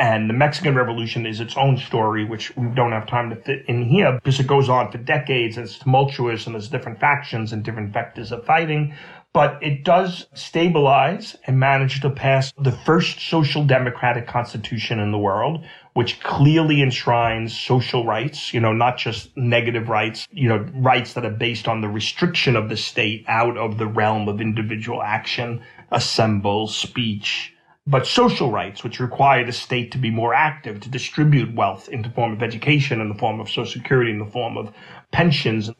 [0.00, 3.64] And the Mexican Revolution is its own story, which we don't have time to fit
[3.66, 7.52] in here because it goes on for decades and it's tumultuous and there's different factions
[7.52, 8.94] and different vectors of fighting.
[9.38, 15.18] But it does stabilize and manage to pass the first social democratic constitution in the
[15.18, 15.64] world,
[15.94, 21.24] which clearly enshrines social rights, you know, not just negative rights, you know, rights that
[21.24, 25.62] are based on the restriction of the state out of the realm of individual action,
[25.92, 27.54] assemble, speech,
[27.86, 32.02] but social rights, which require the state to be more active, to distribute wealth in
[32.02, 34.74] the form of education, in the form of social security, in the form of
[35.10, 35.70] pensions.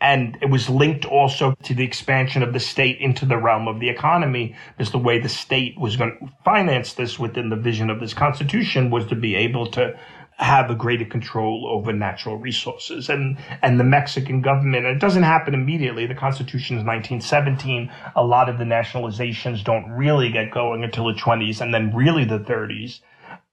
[0.00, 3.80] And it was linked also to the expansion of the state into the realm of
[3.80, 7.90] the economy, because the way the state was going to finance this within the vision
[7.90, 9.98] of this constitution was to be able to
[10.38, 14.86] have a greater control over natural resources and and the Mexican government.
[14.86, 16.06] And it doesn't happen immediately.
[16.06, 21.14] The constitution is 1917 a lot of the nationalizations don't really get going until the
[21.14, 23.00] 20s and then really the 30s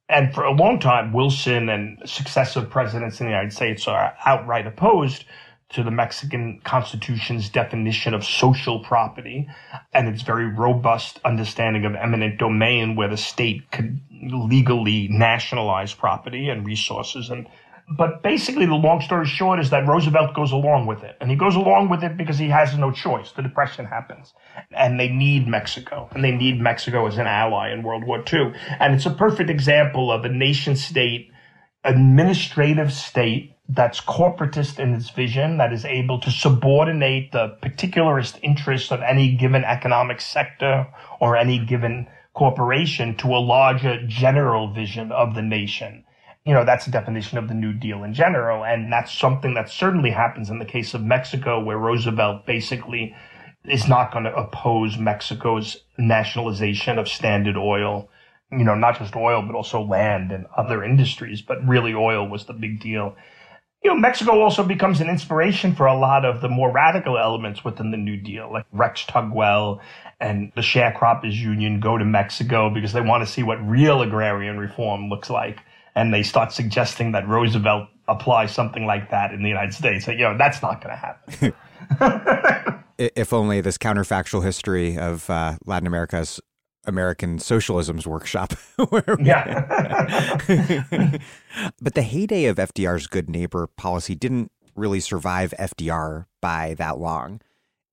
[0.10, 4.68] and for a long time Wilson and successive presidents in the United States are outright
[4.68, 5.26] opposed
[5.76, 9.48] to the Mexican Constitution's definition of social property
[9.94, 14.00] and its very robust understanding of eminent domain where the state could
[14.32, 17.48] legally nationalize property and resources and
[17.98, 21.18] but basically the long story short is that Roosevelt goes along with it.
[21.22, 23.32] And he goes along with it because he has no choice.
[23.32, 24.34] The depression happens.
[24.72, 26.10] And they need Mexico.
[26.12, 29.52] And they need Mexico as an ally in World War II and it's a perfect
[29.52, 31.30] example of a nation state
[31.84, 38.92] administrative state that's corporatist in its vision, that is able to subordinate the particularist interests
[38.92, 40.88] of any given economic sector
[41.20, 46.04] or any given corporation to a larger general vision of the nation.
[46.46, 48.64] You know, that's the definition of the New Deal in general.
[48.64, 53.16] And that's something that certainly happens in the case of Mexico, where Roosevelt basically
[53.64, 58.10] is not going to oppose Mexico's nationalization of Standard Oil.
[58.52, 62.46] You know, not just oil, but also land and other industries, but really oil was
[62.46, 63.16] the big deal
[63.86, 67.64] you know, Mexico also becomes an inspiration for a lot of the more radical elements
[67.64, 69.80] within the New Deal, like Rex Tugwell
[70.20, 74.58] and the Sharecroppers Union go to Mexico because they want to see what real agrarian
[74.58, 75.60] reform looks like.
[75.94, 80.08] And they start suggesting that Roosevelt apply something like that in the United States.
[80.08, 81.54] you know, that's not going to
[82.00, 82.84] happen.
[82.98, 86.42] if only this counterfactual history of uh, Latin America's
[86.86, 88.54] American Socialism's workshop.
[89.20, 90.38] yeah.
[91.82, 97.42] but the heyday of FDR's good neighbor policy didn't really survive FDR by that long.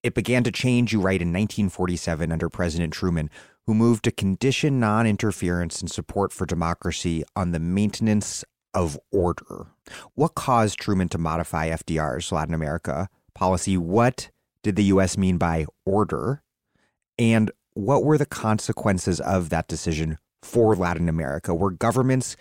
[0.03, 3.31] It began to change, you write, in 1947 under President Truman,
[3.67, 9.67] who moved to condition non interference and support for democracy on the maintenance of order.
[10.15, 13.77] What caused Truman to modify FDR's Latin America policy?
[13.77, 14.31] What
[14.63, 15.17] did the U.S.
[15.17, 16.43] mean by order?
[17.19, 22.37] And what were the consequences of that decision for Latin America, where governments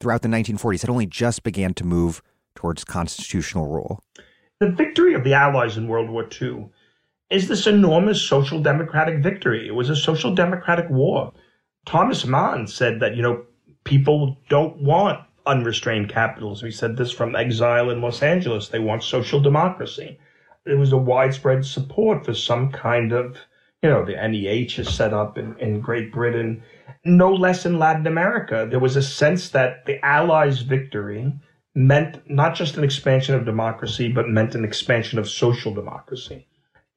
[0.00, 2.22] throughout the 1940s had only just began to move
[2.54, 4.02] towards constitutional rule?
[4.60, 6.68] The victory of the Allies in World War II
[7.30, 9.66] is this enormous social democratic victory.
[9.66, 11.32] It was a social democratic war.
[11.86, 13.44] Thomas Mann said that, you know,
[13.84, 16.66] people don't want unrestrained capitalism.
[16.66, 18.68] He said this from exile in Los Angeles.
[18.68, 20.18] They want social democracy.
[20.64, 23.36] There was a widespread support for some kind of
[23.82, 26.62] you know, the NHS is set up in, in Great Britain,
[27.04, 28.66] no less in Latin America.
[28.70, 31.32] There was a sense that the Allies' victory
[31.74, 36.46] meant not just an expansion of democracy, but meant an expansion of social democracy.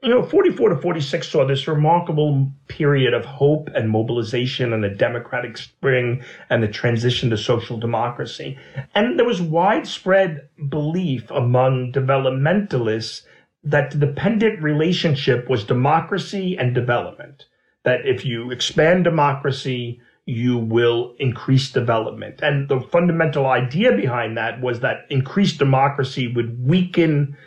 [0.03, 4.89] You know, 44 to 46 saw this remarkable period of hope and mobilization and the
[4.89, 6.21] democratic spring
[6.51, 8.59] and the transition to social democracy.
[8.93, 13.23] And there was widespread belief among developmentalists
[13.65, 17.45] that the dependent relationship was democracy and development.
[17.83, 22.41] That if you expand democracy, you will increase development.
[22.41, 27.37] And the fundamental idea behind that was that increased democracy would weaken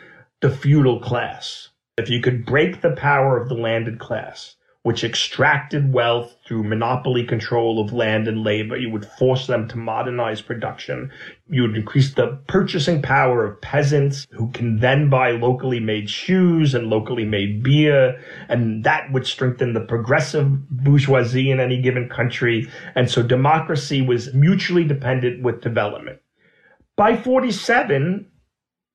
[0.41, 1.69] the feudal class.
[1.97, 7.25] If you could break the power of the landed class, which extracted wealth through monopoly
[7.25, 8.77] control of land and labor.
[8.77, 11.11] You would force them to modernize production.
[11.49, 16.73] You would increase the purchasing power of peasants who can then buy locally made shoes
[16.73, 18.23] and locally made beer.
[18.47, 22.69] And that would strengthen the progressive bourgeoisie in any given country.
[22.95, 26.19] And so democracy was mutually dependent with development.
[26.95, 28.29] By 47,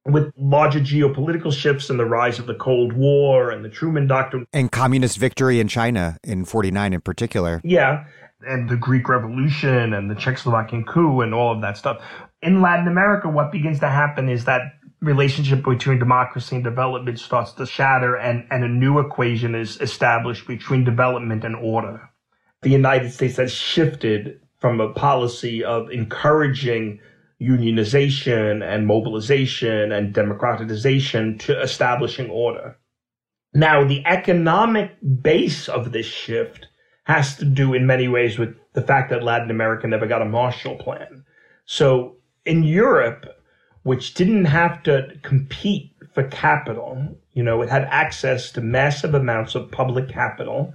[0.06, 4.46] with larger geopolitical shifts and the rise of the Cold War and the Truman Doctrine.
[4.52, 7.60] And communist victory in China in 49 in particular.
[7.64, 8.04] Yeah.
[8.46, 12.02] And the Greek Revolution and the Czechoslovakian coup and all of that stuff.
[12.42, 14.62] In Latin America, what begins to happen is that
[15.00, 20.46] relationship between democracy and development starts to shatter and, and a new equation is established
[20.46, 22.10] between development and order.
[22.62, 27.00] The United States has shifted from a policy of encouraging
[27.44, 32.76] unionization and mobilization and democratization to establishing order.
[33.52, 36.66] Now, the economic base of this shift
[37.04, 40.26] has to do in many ways with the fact that Latin America never got a
[40.26, 41.24] Marshall Plan.
[41.64, 43.26] So in Europe,
[43.82, 49.54] which didn't have to compete for capital, you know, it had access to massive amounts
[49.54, 50.74] of public capital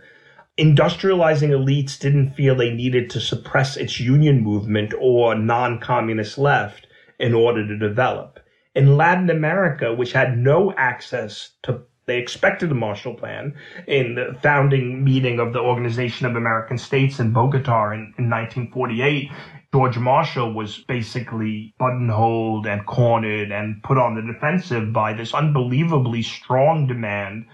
[0.59, 6.85] industrializing elites didn't feel they needed to suppress its union movement or non-communist left
[7.17, 8.39] in order to develop.
[8.75, 13.53] In Latin America, which had no access to they expected a Marshall Plan
[13.85, 19.29] in the founding meeting of the Organization of American States in Bogota in, in 1948.
[19.71, 26.23] George Marshall was basically buttonholed and cornered and put on the defensive by this unbelievably
[26.23, 27.45] strong demand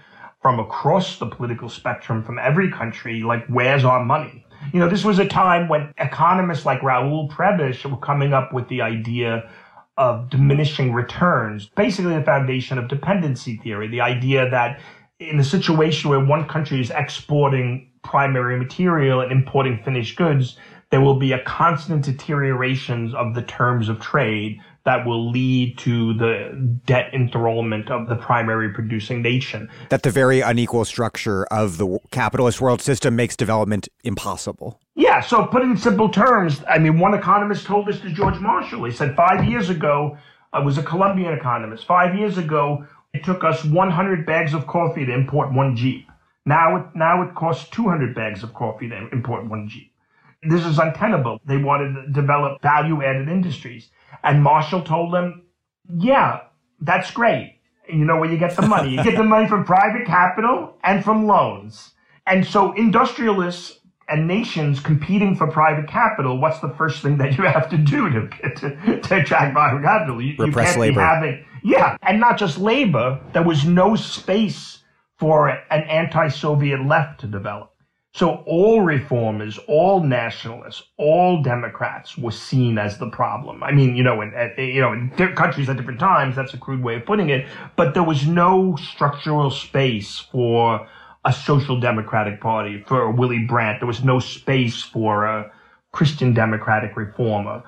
[0.46, 4.46] from across the political spectrum from every country, like, where's our money?
[4.72, 8.68] You know, this was a time when economists like Raul Prebisch were coming up with
[8.68, 9.50] the idea
[9.96, 14.78] of diminishing returns, basically the foundation of dependency theory, the idea that
[15.18, 20.56] in a situation where one country is exporting primary material and importing finished goods,
[20.92, 26.14] there will be a constant deterioration of the terms of trade that will lead to
[26.14, 29.68] the debt enthrallment of the primary producing nation.
[29.90, 34.80] That the very unequal structure of the capitalist world system makes development impossible.
[34.94, 38.84] Yeah, so put in simple terms, I mean, one economist told this to George Marshall.
[38.84, 40.16] He said five years ago,
[40.52, 41.84] I was a Colombian economist.
[41.84, 46.06] Five years ago, it took us 100 bags of coffee to import one Jeep.
[46.44, 49.92] Now it, now it costs 200 bags of coffee to import one Jeep.
[50.48, 51.40] This is untenable.
[51.44, 53.90] They wanted to develop value added industries.
[54.22, 55.46] And Marshall told them,
[55.98, 56.40] yeah,
[56.80, 57.58] that's great.
[57.88, 58.90] And you know where you get the money.
[58.90, 61.92] You get the money from private capital and from loans.
[62.26, 67.44] And so industrialists and nations competing for private capital, what's the first thing that you
[67.44, 70.20] have to do to, to, to attract private capital?
[70.20, 71.00] You, Repress you labor.
[71.00, 73.20] Having, yeah, and not just labor.
[73.32, 74.82] There was no space
[75.18, 77.72] for an anti-Soviet left to develop.
[78.16, 83.62] So all reformers, all nationalists, all Democrats were seen as the problem.
[83.62, 86.56] I mean, you know, in, you know, in different countries at different times, that's a
[86.56, 87.46] crude way of putting it,
[87.76, 90.88] but there was no structural space for
[91.26, 93.80] a social democratic party, for Willy Brandt.
[93.80, 95.52] There was no space for a
[95.92, 97.64] Christian democratic reformer.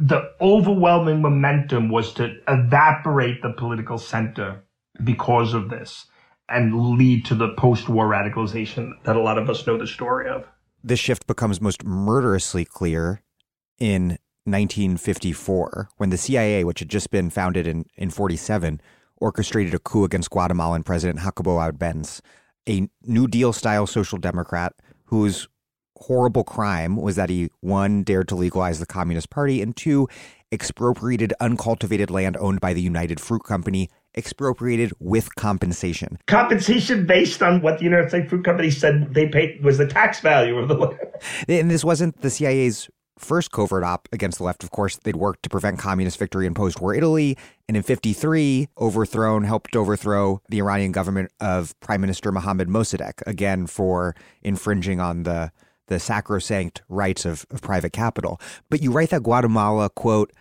[0.00, 4.62] The overwhelming momentum was to evaporate the political center
[5.02, 6.06] because of this
[6.48, 10.46] and lead to the post-war radicalization that a lot of us know the story of.
[10.82, 13.22] This shift becomes most murderously clear
[13.78, 18.80] in 1954 when the CIA, which had just been founded in, in 47,
[19.16, 22.20] orchestrated a coup against Guatemalan President Jacobo Arbenz,
[22.68, 24.72] a New Deal style social democrat
[25.06, 25.48] whose
[25.96, 30.08] horrible crime was that he, one, dared to legalize the Communist Party, and two,
[30.52, 36.18] expropriated uncultivated land owned by the United Fruit Company expropriated with compensation.
[36.26, 40.20] Compensation based on what the United States Fruit Company said they paid was the tax
[40.20, 40.98] value of the land.
[41.48, 42.88] And this wasn't the CIA's
[43.18, 44.62] first covert op against the left.
[44.62, 47.36] Of course, they'd worked to prevent communist victory in post-war Italy,
[47.68, 53.66] and in 53, overthrown, helped overthrow the Iranian government of Prime Minister Mohammad Mossadegh, again
[53.66, 55.50] for infringing on the
[55.88, 58.38] the sacrosanct rights of, of private capital.
[58.68, 60.32] But you write that Guatemala, quote,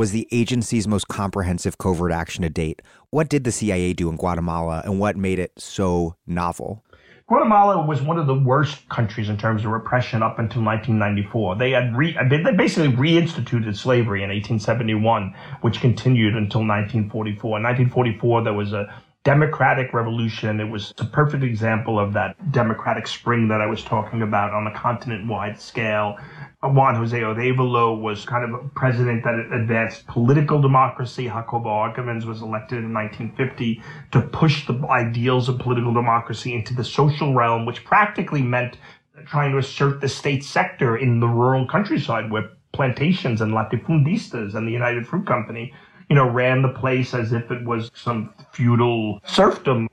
[0.00, 2.80] was the agency's most comprehensive covert action to date.
[3.10, 6.82] What did the CIA do in Guatemala and what made it so novel?
[7.28, 11.56] Guatemala was one of the worst countries in terms of repression up until 1994.
[11.56, 17.58] They had re, they basically reinstituted slavery in 1871, which continued until 1944.
[17.58, 18.90] In 1944, there was a
[19.22, 20.60] democratic revolution.
[20.60, 24.66] It was a perfect example of that democratic spring that I was talking about on
[24.66, 26.16] a continent wide scale.
[26.62, 31.24] Juan Jose Arevalo was kind of a president that advanced political democracy.
[31.24, 36.84] Jacobo Arbenz was elected in 1950 to push the ideals of political democracy into the
[36.84, 38.78] social realm, which practically meant
[39.26, 44.66] trying to assert the state sector in the rural countryside where plantations and latifundistas and
[44.66, 45.74] the United Fruit Company
[46.10, 49.88] you know, ran the place as if it was some feudal serfdom.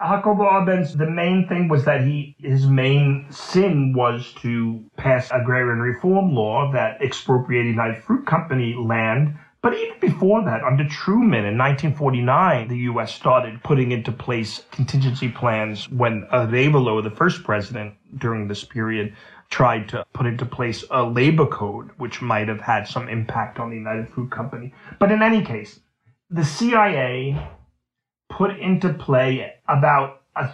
[0.00, 5.80] Jacobo Arbenz, the main thing was that he, his main sin was to pass agrarian
[5.80, 9.36] reform law that expropriated United Fruit Company land.
[9.60, 13.12] But even before that, under Truman in 1949, the U.S.
[13.12, 19.16] started putting into place contingency plans when Arevalo, the first president during this period,
[19.50, 23.70] tried to put into place a labor code, which might have had some impact on
[23.70, 24.72] the United Fruit Company.
[24.98, 25.80] But in any case,
[26.30, 27.48] the CIA
[28.28, 30.50] put into play about a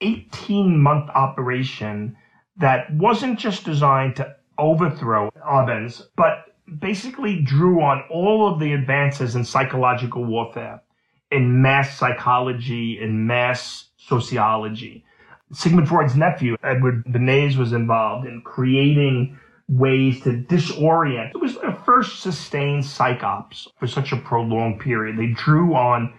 [0.00, 2.16] 18 month operation
[2.58, 9.36] that wasn't just designed to overthrow Arbenz, but basically drew on all of the advances
[9.36, 10.82] in psychological warfare,
[11.30, 15.04] in mass psychology, in mass sociology.
[15.52, 19.38] Sigmund Freud's nephew, Edward Bernays, was involved in creating
[19.68, 21.30] ways to disorient.
[21.30, 25.16] It was the first sustained psyops for such a prolonged period.
[25.16, 26.12] They drew on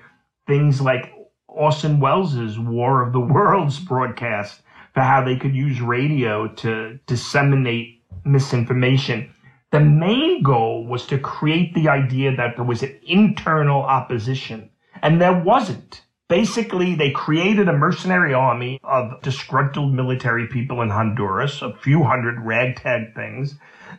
[0.47, 1.13] things like
[1.47, 4.61] Orson Welles' War of the Worlds broadcast
[4.93, 9.33] for how they could use radio to disseminate misinformation.
[9.71, 14.69] The main goal was to create the idea that there was an internal opposition,
[15.01, 16.01] and there wasn't.
[16.29, 22.41] Basically, they created a mercenary army of disgruntled military people in Honduras, a few hundred
[22.41, 23.55] ragtag things.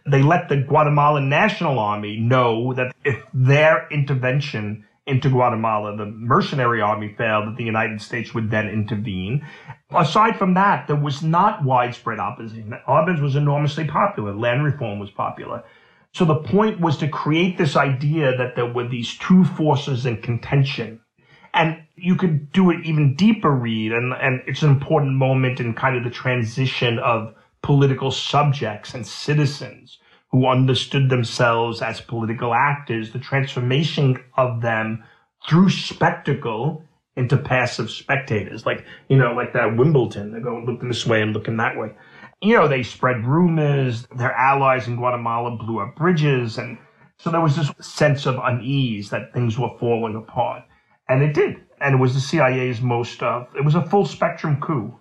[0.07, 6.83] They let the Guatemalan National Army know that if their intervention into Guatemala, the mercenary
[6.83, 9.47] army failed, that the United States would then intervene.
[9.91, 12.75] Aside from that, there was not widespread opposition.
[12.87, 14.37] Arbenz was enormously popular.
[14.37, 15.65] Land reform was popular.
[16.13, 20.21] So the point was to create this idea that there were these two forces in
[20.21, 21.01] contention.
[21.59, 25.75] And you could do an even deeper read, and, and it's an important moment in
[25.75, 29.99] kind of the transition of political subjects and citizens
[30.31, 35.03] who understood themselves as political actors, the transformation of them
[35.49, 36.85] through spectacle
[37.17, 40.31] into passive spectators, like, you know, like that Wimbledon.
[40.31, 41.89] They're going looking this way and looking that way.
[42.41, 44.07] You know, they spread rumors.
[44.15, 46.57] Their allies in Guatemala blew up bridges.
[46.57, 46.79] And
[47.17, 50.63] so there was this sense of unease that things were falling apart.
[51.09, 51.57] And it did.
[51.81, 54.99] And it was the CIA's most, uh, it was a full spectrum coup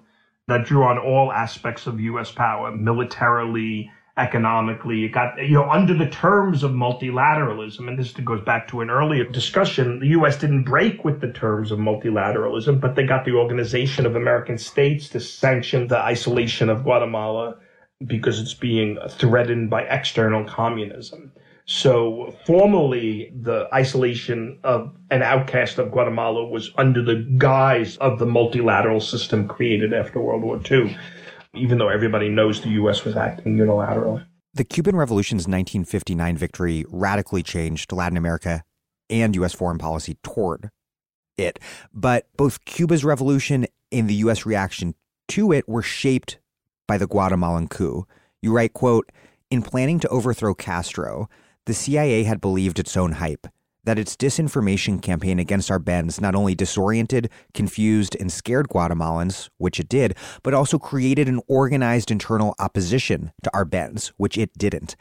[0.48, 2.32] that drew on all aspects of U.S.
[2.32, 5.06] power, militarily, economically.
[5.06, 8.90] It got, you know, under the terms of multilateralism, and this goes back to an
[8.90, 10.38] earlier discussion, the U.S.
[10.40, 15.10] didn't break with the terms of multilateralism, but they got the Organization of American States
[15.10, 17.58] to sanction the isolation of Guatemala
[18.06, 21.32] because it's being threatened by external communism.
[21.70, 28.26] So formally, the isolation of an outcast of Guatemala was under the guise of the
[28.26, 30.98] multilateral system created after World War II
[31.58, 33.04] even though everybody knows the U.S.
[33.04, 34.26] was acting unilaterally.
[34.54, 38.64] The Cuban Revolution's 1959 victory radically changed Latin America
[39.10, 39.54] and U.S.
[39.54, 40.70] foreign policy toward
[41.38, 41.60] it.
[41.94, 44.46] But both Cuba's revolution and the U.S.
[44.46, 44.96] reaction
[45.30, 46.40] to it were shaped
[46.88, 48.08] by the Guatemalan coup.
[48.42, 49.12] You write, quote,
[49.50, 51.30] in planning to overthrow Castro,
[51.68, 53.46] the CIA had believed its own hype
[53.84, 59.88] that its disinformation campaign against Arbenz not only disoriented, confused, and scared Guatemalans, which it
[59.88, 64.98] did, but also created an organized internal opposition to Arbenz, which it didn't.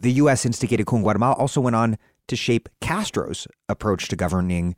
[0.00, 0.44] The U.S.
[0.46, 1.98] instigated coup in Guatemala also went on
[2.28, 4.76] to shape Castro's approach to governing,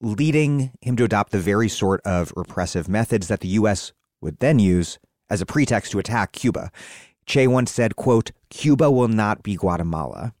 [0.00, 3.92] leading him to adopt the very sort of repressive methods that the U.S.
[4.20, 4.98] would then use
[5.28, 6.70] as a pretext to attack Cuba.
[7.26, 10.32] Che once said, quote, Cuba will not be Guatemala.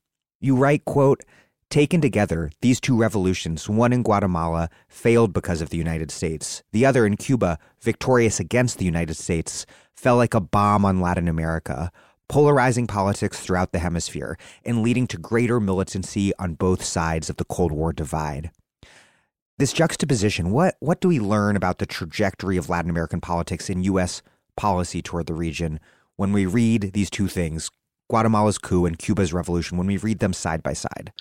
[0.44, 1.24] You write, quote,
[1.70, 6.62] Taken together, these two revolutions, one in Guatemala, failed because of the United States.
[6.70, 9.64] The other in Cuba, victorious against the United States,
[9.96, 11.90] fell like a bomb on Latin America,
[12.28, 14.36] polarizing politics throughout the hemisphere
[14.66, 18.50] and leading to greater militancy on both sides of the Cold War divide.
[19.56, 23.82] This juxtaposition, what, what do we learn about the trajectory of Latin American politics in
[23.84, 24.20] U.S.
[24.58, 25.80] policy toward the region
[26.16, 27.70] when we read these two things,
[28.08, 31.12] Guatemala's coup and Cuba's revolution, when we read them side by side?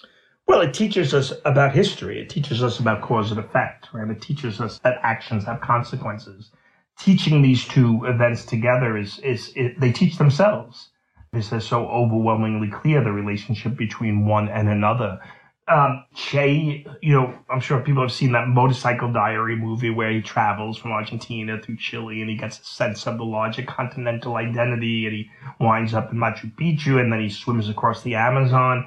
[0.48, 2.22] Well, it teaches us about history.
[2.22, 4.10] It teaches us about cause and effect, right?
[4.10, 6.52] It teaches us that actions have consequences.
[7.00, 10.90] Teaching these two events together is, is, it, they teach themselves.
[11.32, 15.20] This is so overwhelmingly clear, the relationship between one and another.
[15.66, 20.22] Um, Che, you know, I'm sure people have seen that motorcycle diary movie where he
[20.22, 25.06] travels from Argentina through Chile and he gets a sense of the larger continental identity
[25.06, 25.30] and he
[25.62, 28.86] winds up in Machu Picchu and then he swims across the Amazon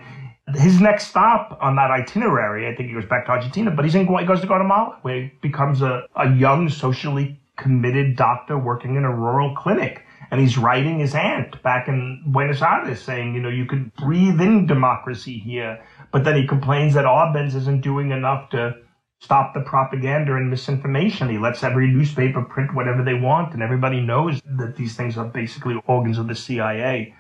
[0.55, 3.95] his next stop on that itinerary, I think he goes back to Argentina, but he's
[3.95, 8.97] in he goes to Guatemala, where he becomes a, a young, socially committed doctor working
[8.97, 10.03] in a rural clinic.
[10.31, 14.41] And he's writing his aunt back in Buenos Aires saying, you know, you could breathe
[14.41, 15.81] in democracy here.
[16.13, 18.75] But then he complains that Arbenz isn't doing enough to
[19.21, 21.29] stop the propaganda and misinformation.
[21.29, 25.25] He lets every newspaper print whatever they want, and everybody knows that these things are
[25.25, 27.15] basically organs of the CIA.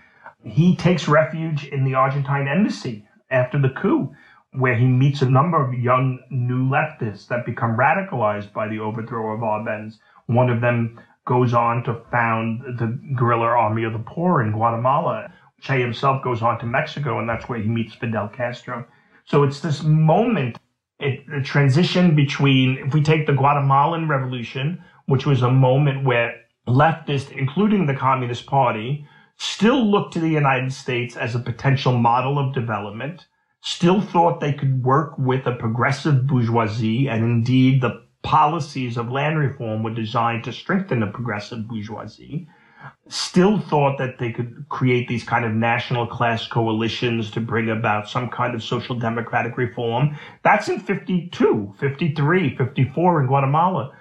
[0.44, 4.14] He takes refuge in the Argentine embassy after the coup,
[4.52, 9.34] where he meets a number of young new leftists that become radicalized by the overthrow
[9.34, 9.98] of Arbenz.
[10.26, 15.32] One of them goes on to found the guerrilla army of the poor in Guatemala.
[15.66, 18.86] Che himself goes on to Mexico, and that's where he meets Fidel Castro.
[19.24, 20.58] So it's this moment,
[21.00, 26.34] it, the transition between, if we take the Guatemalan Revolution, which was a moment where
[26.68, 29.08] leftists, including the Communist Party,
[29.38, 33.26] still looked to the United States as a potential model of development,
[33.60, 39.36] still thought they could work with a progressive bourgeoisie, and indeed the policies of land
[39.36, 42.46] reform were designed to strengthen the progressive bourgeoisie,
[43.08, 48.08] still thought that they could create these kind of national class coalitions to bring about
[48.08, 50.16] some kind of social democratic reform.
[50.42, 53.92] That's in 52, 53, 54 in Guatemala.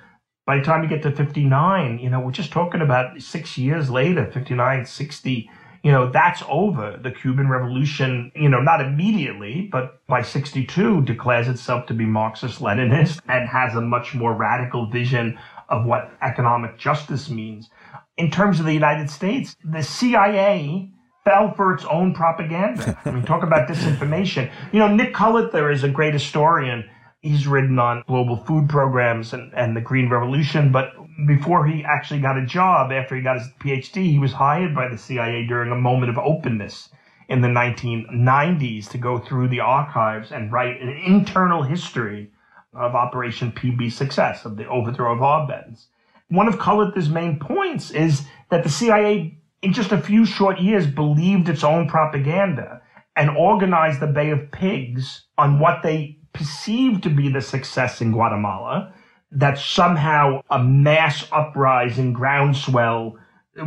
[0.46, 3.90] by the time you get to 59, you know, we're just talking about six years
[3.90, 5.50] later, 59, 60,
[5.86, 7.00] you know, that's over.
[7.02, 12.60] The Cuban Revolution, you know, not immediately, but by 62 declares itself to be Marxist
[12.60, 15.38] Leninist and has a much more radical vision
[15.70, 17.70] of what economic justice means.
[18.18, 20.90] In terms of the United States, the CIA
[21.24, 22.98] fell for its own propaganda.
[23.06, 24.52] I mean, talk about disinformation.
[24.72, 26.90] You know, Nick Cullather is a great historian
[27.26, 30.72] he's written on global food programs and, and the Green Revolution.
[30.72, 30.94] But
[31.28, 34.88] before he actually got a job, after he got his PhD, he was hired by
[34.88, 36.90] the CIA during a moment of openness
[37.28, 42.30] in the 1990s to go through the archives and write an internal history
[42.76, 45.88] of Operation PBSUCCESS, of the overthrow of Arbenz.
[46.30, 50.88] One of Cullather's main points is that the CIA, in just a few short years,
[50.88, 52.82] believed its own propaganda
[53.16, 58.12] and organized the Bay of Pigs on what they perceived to be the success in
[58.12, 58.94] Guatemala,
[59.32, 63.18] that somehow a mass uprising groundswell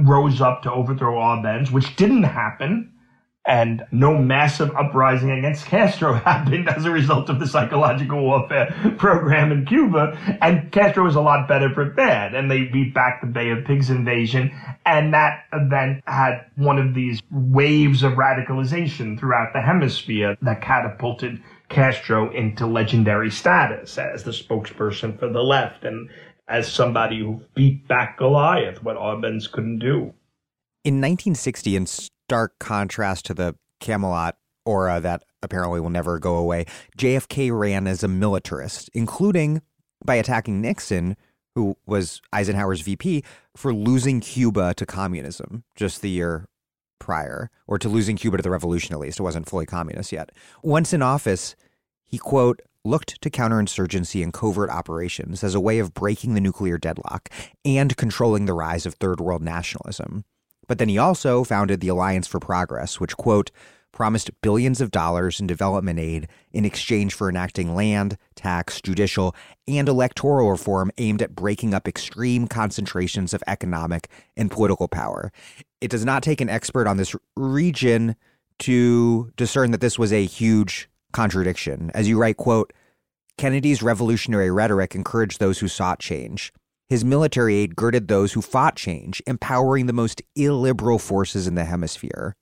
[0.00, 2.92] rose up to overthrow Arbenz, which didn't happen.
[3.49, 9.51] And no massive uprising against Castro happened as a result of the psychological warfare program
[9.51, 10.18] in Cuba.
[10.42, 12.34] And Castro was a lot better prepared.
[12.34, 14.53] And they beat back the Bay of Pigs invasion.
[14.84, 21.42] And that event had one of these waves of radicalization throughout the hemisphere that catapulted
[21.70, 26.11] Castro into legendary status as the spokesperson for the left and
[26.49, 30.14] as somebody who beat back Goliath, what Arbenz couldn't do.
[30.84, 31.86] In 1960, in
[32.29, 36.66] stark contrast to the Camelot aura that apparently will never go away,
[36.99, 39.62] JFK ran as a militarist, including
[40.05, 41.16] by attacking Nixon,
[41.55, 43.24] who was Eisenhower's VP,
[43.57, 46.47] for losing Cuba to communism just the year
[46.99, 49.18] prior, or to losing Cuba to the revolution at least.
[49.18, 50.31] It wasn't fully communist yet.
[50.62, 51.57] Once in office,
[52.05, 56.76] he, quote, looked to counterinsurgency and covert operations as a way of breaking the nuclear
[56.76, 57.31] deadlock
[57.64, 60.26] and controlling the rise of third world nationalism.
[60.69, 63.51] But then he also founded the Alliance for Progress, which, quote,
[63.91, 69.35] promised billions of dollars in development aid in exchange for enacting land, tax, judicial,
[69.66, 75.33] and electoral reform aimed at breaking up extreme concentrations of economic and political power.
[75.81, 78.14] It does not take an expert on this region
[78.61, 81.91] to discern that this was a huge contradiction.
[81.95, 82.73] As you write, quote,
[83.39, 86.53] Kennedy's revolutionary rhetoric encouraged those who sought change.
[86.89, 91.66] His military aid girded those who fought change, empowering the most illiberal forces in the
[91.66, 92.34] hemisphere.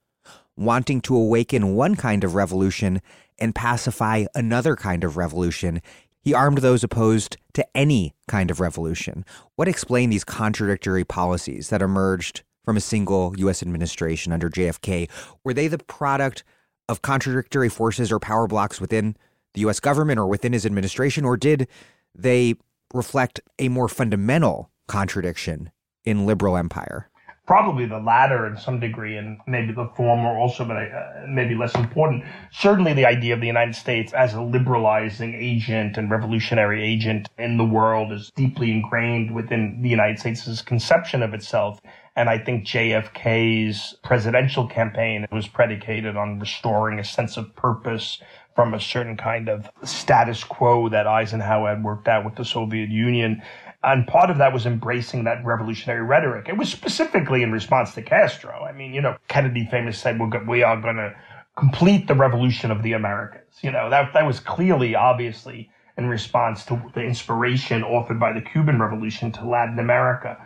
[0.57, 3.03] Wanting to awaken one kind of revolution
[3.39, 5.83] and pacify another kind of revolution,
[6.21, 9.25] he armed those opposed to any kind of revolution.
[9.57, 13.63] What explain these contradictory policies that emerged from a single U.S.
[13.63, 15.11] administration under JFK?
[15.45, 16.45] Were they the product
[16.89, 19.17] of contradictory forces or power blocks within
[19.55, 21.67] the US government or within his administration, or did
[22.15, 22.55] they
[22.95, 25.71] reflect a more fundamental contradiction
[26.05, 27.11] in liberal empire?
[27.47, 31.77] Probably the latter in some degree, and maybe the former also, but uh, maybe less
[31.77, 32.25] important.
[32.51, 37.57] Certainly, the idea of the United States as a liberalizing agent and revolutionary agent in
[37.57, 41.81] the world is deeply ingrained within the United States' conception of itself.
[42.17, 48.21] And I think JFK's presidential campaign was predicated on restoring a sense of purpose
[48.57, 52.89] from a certain kind of status quo that Eisenhower had worked out with the Soviet
[52.89, 53.43] Union.
[53.85, 56.49] And part of that was embracing that revolutionary rhetoric.
[56.49, 58.65] It was specifically in response to Castro.
[58.65, 61.15] I mean, you know, Kennedy famously said, we're, we are going to
[61.57, 63.63] complete the revolution of the Americas.
[63.63, 68.41] You know, that, that was clearly, obviously, in response to the inspiration offered by the
[68.41, 70.37] Cuban Revolution to Latin America.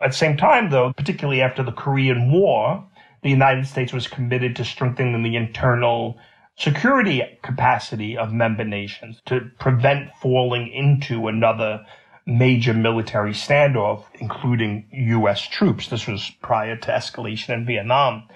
[0.00, 2.84] At the same time, though, particularly after the Korean War,
[3.22, 6.18] the United States was committed to strengthening the internal
[6.60, 11.84] security capacity of member nations to prevent falling into another
[12.26, 15.40] major military standoff, including U.S.
[15.40, 15.88] troops.
[15.88, 18.28] This was prior to escalation in Vietnam.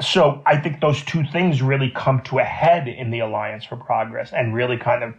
[0.00, 3.76] So I think those two things really come to a head in the Alliance for
[3.76, 5.14] Progress and really kind of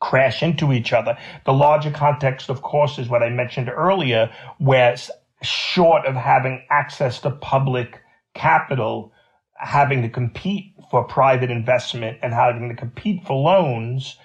[0.00, 1.18] crash into each other.
[1.46, 4.94] The larger context, of course, is what I mentioned earlier, where
[5.42, 8.00] short of having access to public
[8.34, 9.12] capital,
[9.58, 14.16] having to compete for private investment and having to compete for loans,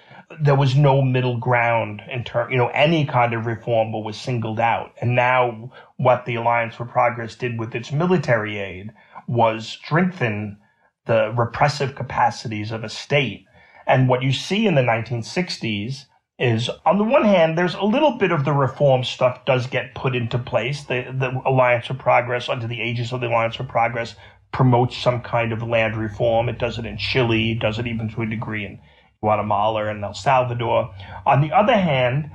[0.41, 4.59] there was no middle ground in term, you know, any kind of reform was singled
[4.59, 4.93] out.
[5.01, 8.91] And now what the Alliance for Progress did with its military aid
[9.27, 10.57] was strengthen
[11.05, 13.45] the repressive capacities of a state.
[13.85, 16.05] And what you see in the 1960s
[16.39, 19.93] is on the one hand, there's a little bit of the reform stuff does get
[19.93, 20.83] put into place.
[20.83, 24.15] The, the Alliance for Progress, under the aegis of the Alliance for Progress,
[24.53, 26.47] promotes some kind of land reform.
[26.47, 28.79] It does it in Chile, it does it even to a degree in
[29.19, 30.93] Guatemala and El Salvador.
[31.25, 32.29] On the other hand,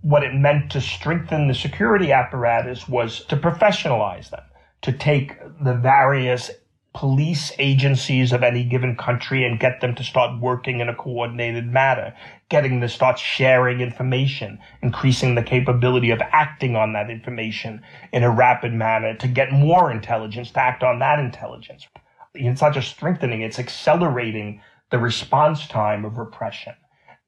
[0.00, 4.42] what it meant to strengthen the security apparatus was to professionalize them,
[4.82, 6.50] to take the various
[6.94, 11.66] police agencies of any given country and get them to start working in a coordinated
[11.66, 12.14] manner,
[12.48, 17.82] getting them to start sharing information, increasing the capability of acting on that information
[18.12, 21.86] in a rapid manner to get more intelligence to act on that intelligence.
[22.32, 26.74] It's not just strengthening, it's accelerating the response time of repression.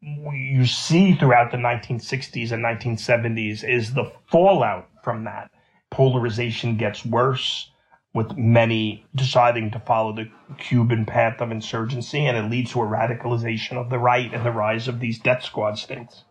[0.00, 5.50] You see throughout the 1960s and 1970s is the fallout from that.
[5.90, 7.70] Polarization gets worse
[8.16, 12.86] with many deciding to follow the Cuban path of insurgency, and it leads to a
[12.86, 16.24] radicalization of the right and the rise of these death squad states.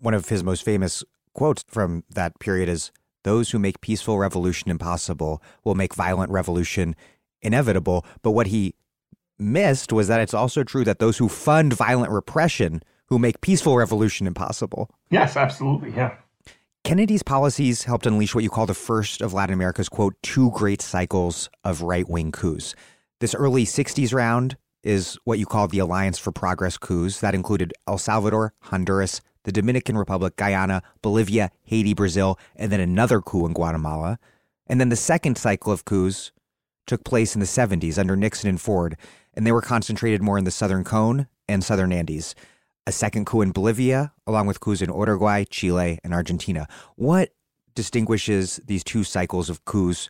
[0.00, 2.90] One of his most famous quotes from that period is
[3.22, 6.96] Those who make peaceful revolution impossible will make violent revolution
[7.40, 8.04] inevitable.
[8.22, 8.74] But what he
[9.38, 13.76] missed was that it's also true that those who fund violent repression who make peaceful
[13.76, 14.90] revolution impossible.
[15.10, 15.92] Yes, absolutely.
[15.92, 16.16] Yeah.
[16.84, 20.80] Kennedy's policies helped unleash what you call the first of Latin America's, quote, two great
[20.80, 22.74] cycles of right wing coups.
[23.20, 27.20] This early 60s round is what you call the Alliance for Progress coups.
[27.20, 33.20] That included El Salvador, Honduras, the Dominican Republic, Guyana, Bolivia, Haiti, Brazil, and then another
[33.20, 34.18] coup in Guatemala.
[34.66, 36.32] And then the second cycle of coups
[36.86, 38.96] took place in the 70s under Nixon and Ford,
[39.34, 42.34] and they were concentrated more in the Southern Cone and Southern Andes
[42.88, 46.66] a second coup in Bolivia, along with coups in Uruguay, Chile, and Argentina.
[46.96, 47.34] What
[47.74, 50.08] distinguishes these two cycles of coups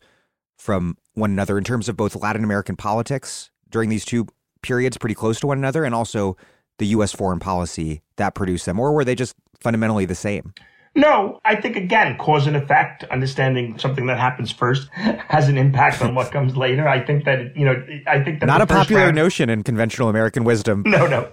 [0.56, 4.28] from one another in terms of both Latin American politics during these two
[4.62, 6.36] periods, pretty close to one another, and also
[6.78, 7.12] the U.S.
[7.12, 8.78] foreign policy that produced them?
[8.78, 10.54] Or were they just fundamentally the same?
[10.94, 16.00] No, I think again, cause and effect, understanding something that happens first has an impact
[16.00, 16.88] on what comes later.
[16.88, 20.08] I think that, you know, I think that not a popular round, notion in conventional
[20.08, 20.84] American wisdom.
[20.86, 21.32] No, no.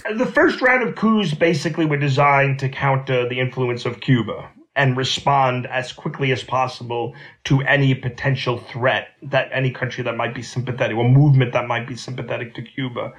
[0.16, 4.96] The first round of coups basically were designed to counter the influence of Cuba and
[4.96, 7.14] respond as quickly as possible
[7.44, 11.86] to any potential threat that any country that might be sympathetic or movement that might
[11.86, 13.12] be sympathetic to Cuba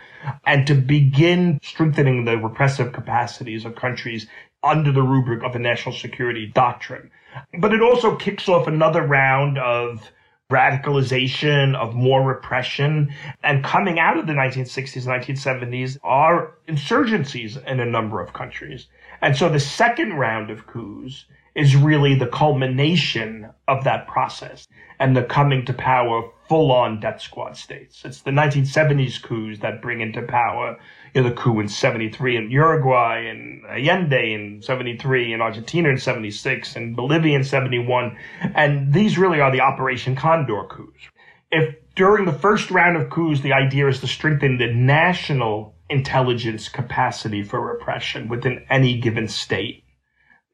[0.46, 4.28] and to begin strengthening the repressive capacities of countries
[4.64, 7.12] under the rubric of a national security doctrine.
[7.60, 10.12] But it also kicks off another round of
[10.54, 13.14] radicalization, of more repression.
[13.44, 18.88] And coming out of the 1960s, 1970s are insurgencies in a number of countries.
[19.22, 21.26] And so the second round of coups
[21.56, 24.68] is really the culmination of that process
[25.00, 28.04] and the coming to power full on death squad states.
[28.06, 30.78] It's the 1970s coups that bring into power
[31.22, 36.76] know, the coup in 73 in Uruguay and Allende in 73 in Argentina in 76
[36.76, 38.18] and Bolivia in 71.
[38.56, 41.04] And these really are the Operation Condor coups.
[41.52, 46.70] If during the first round of coups, the idea is to strengthen the national intelligence
[46.70, 49.84] capacity for repression within any given state,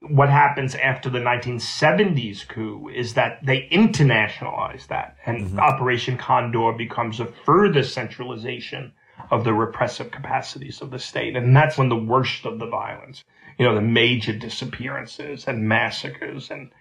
[0.01, 5.59] what happens after the 1970s coup is that they internationalize that and mm-hmm.
[5.59, 8.93] Operation Condor becomes a further centralization
[9.31, 11.35] of the repressive capacities of the state.
[11.35, 13.23] And that's when the worst of the violence,
[13.57, 16.49] you know, the major disappearances and massacres.
[16.51, 16.71] And,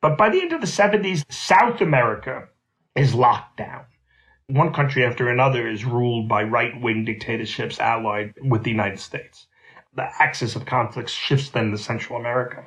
[0.00, 2.48] but by the end of the 70s, South America
[2.94, 3.84] is locked down.
[4.46, 9.46] One country after another is ruled by right wing dictatorships allied with the United States.
[9.94, 12.66] The axis of conflict shifts then to Central America.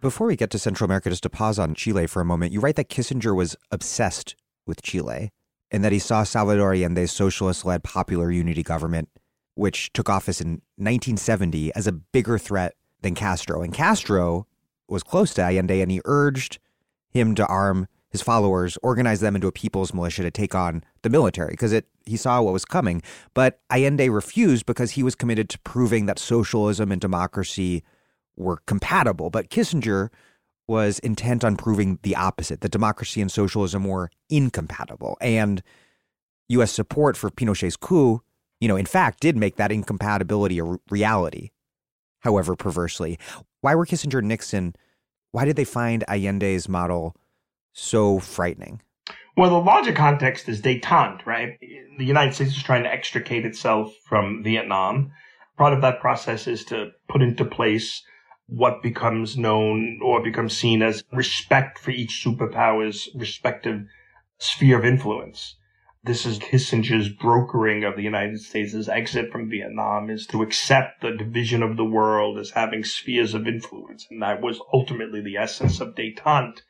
[0.00, 2.60] Before we get to Central America, just to pause on Chile for a moment, you
[2.60, 4.36] write that Kissinger was obsessed
[4.66, 5.30] with Chile
[5.70, 9.08] and that he saw Salvador Allende's socialist led popular unity government,
[9.54, 13.62] which took office in 1970, as a bigger threat than Castro.
[13.62, 14.46] And Castro
[14.88, 16.58] was close to Allende, and he urged
[17.10, 21.10] him to arm his followers, organize them into a people's militia to take on the
[21.10, 23.02] military because it he saw what was coming.
[23.34, 27.82] But Allende refused because he was committed to proving that socialism and democracy
[28.36, 29.28] were compatible.
[29.28, 30.10] But Kissinger
[30.68, 35.16] was intent on proving the opposite that democracy and socialism were incompatible.
[35.20, 35.62] And
[36.48, 36.72] U.S.
[36.72, 38.22] support for Pinochet's coup,
[38.60, 41.50] you know, in fact, did make that incompatibility a reality,
[42.20, 43.18] however perversely.
[43.60, 44.74] Why were Kissinger and Nixon,
[45.32, 47.16] why did they find Allende's model
[47.72, 48.80] so frightening?
[49.36, 51.58] Well, the larger context is detente, right?
[51.60, 55.12] The United States is trying to extricate itself from Vietnam.
[55.58, 58.02] Part of that process is to put into place
[58.48, 63.86] what becomes known or becomes seen as respect for each superpower's respective
[64.38, 65.56] sphere of influence.
[66.04, 71.10] This is Kissinger's brokering of the United States' exit from Vietnam is to accept the
[71.10, 74.06] division of the world as having spheres of influence.
[74.08, 76.60] And that was ultimately the essence of detente.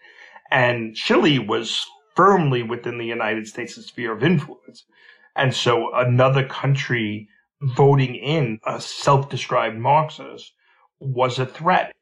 [0.51, 4.87] And Chile was firmly within the United States' sphere of influence.
[5.35, 7.29] And so another country
[7.61, 10.53] voting in a self-described Marxist
[11.01, 11.93] was a threat.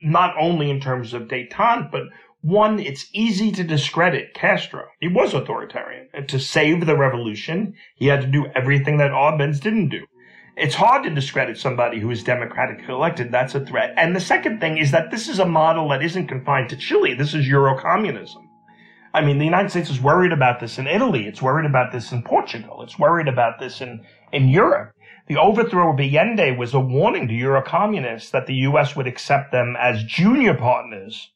[0.00, 2.04] not only in terms of detente, but
[2.40, 4.84] one, it's easy to discredit Castro.
[5.00, 6.08] He was authoritarian.
[6.14, 10.06] And to save the revolution, he had to do everything that Arbenz didn't do.
[10.56, 13.32] It's hard to discredit somebody who is democratically elected.
[13.32, 13.92] That's a threat.
[13.96, 17.14] And the second thing is that this is a model that isn't confined to Chile.
[17.14, 18.44] This is Eurocommunism.
[19.14, 21.26] I mean, the United States is worried about this in Italy.
[21.26, 22.82] It's worried about this in Portugal.
[22.82, 24.92] It's worried about this in, in Europe.
[25.28, 28.96] The overthrow of Allende was a warning to Eurocommunists that the U.S.
[28.96, 31.30] would accept them as junior partners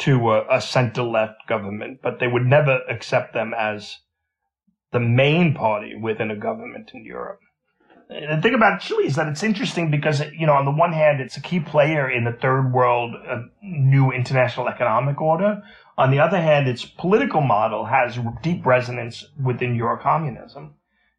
[0.00, 3.98] to a, a center left government, but they would never accept them as
[4.92, 7.40] the main party within a government in Europe.
[8.10, 11.20] The thing about Chile is that it's interesting because, you know, on the one hand,
[11.20, 15.62] it's a key player in the third world uh, new international economic order.
[15.96, 20.72] On the other hand, its political model has deep resonance within Eurocommunism.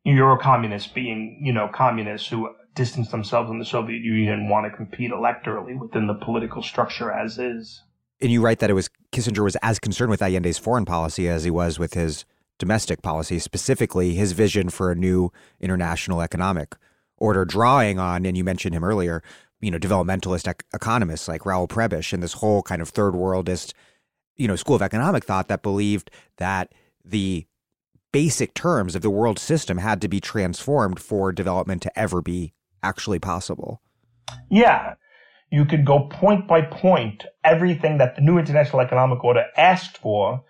[0.06, 4.76] Eurocommunists being, you know, communists who distance themselves from the Soviet Union and want to
[4.76, 7.84] compete electorally within the political structure as is.
[8.22, 11.44] And you write that it was Kissinger was as concerned with Allende's foreign policy as
[11.44, 12.26] he was with his
[12.60, 16.76] domestic policy, specifically his vision for a new international economic
[17.18, 19.24] order, drawing on, and you mentioned him earlier,
[19.60, 23.74] you know, developmentalist ec- economists like Raoul Prebisch and this whole kind of third worldist,
[24.38, 26.72] you know, school of economic thought that believed that
[27.04, 27.46] the
[28.12, 32.54] basic terms of the world system had to be transformed for development to ever be
[32.84, 33.82] actually possible.
[34.50, 34.96] Yeah.
[35.52, 37.26] You could go point by point.
[37.44, 40.44] Everything that the new international economic order asked for,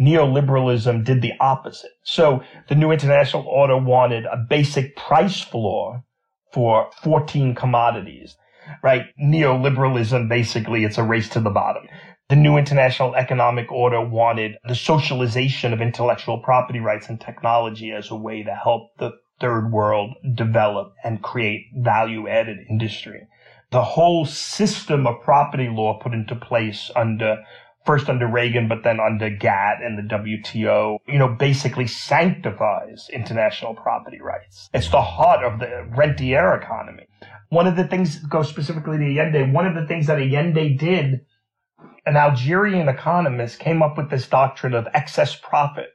[0.00, 1.90] neoliberalism did the opposite.
[2.02, 6.04] So the new international order wanted a basic price floor
[6.52, 8.36] for 14 commodities,
[8.82, 9.06] right?
[9.22, 11.86] Neoliberalism, basically, it's a race to the bottom.
[12.28, 18.10] The new international economic order wanted the socialization of intellectual property rights and technology as
[18.10, 23.26] a way to help the third world develop and create value added industry.
[23.70, 27.38] The whole system of property law put into place under
[27.86, 33.74] first under Reagan, but then under GATT and the WTO, you know, basically sanctifies international
[33.74, 34.68] property rights.
[34.74, 37.06] It's the heart of the rentier economy.
[37.48, 41.20] One of the things, go specifically to Allende, one of the things that Allende did
[42.06, 45.90] an Algerian economist came up with this doctrine of excess profit.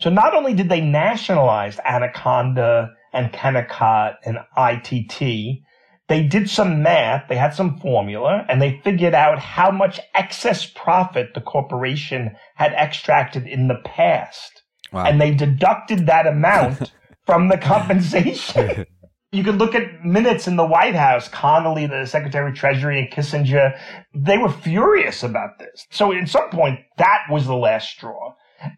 [0.00, 5.62] So not only did they nationalize Anaconda and Kennecott and ITT,
[6.08, 10.66] they did some math, they had some formula, and they figured out how much excess
[10.66, 14.62] profit the corporation had extracted in the past.
[14.92, 15.06] Wow.
[15.06, 16.92] And they deducted that amount
[17.26, 18.84] from the compensation.
[19.34, 21.28] You could look at minutes in the White House.
[21.28, 23.76] Connally, the Secretary of Treasury, and Kissinger,
[24.14, 25.86] they were furious about this.
[25.90, 28.34] So at some point, that was the last straw.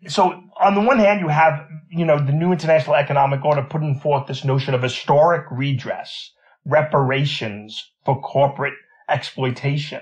[0.09, 4.01] So on the one hand, you have, you know, the new international economic order putting
[4.01, 6.33] forth this notion of historic redress,
[6.65, 8.75] reparations for corporate
[9.11, 10.01] exploitation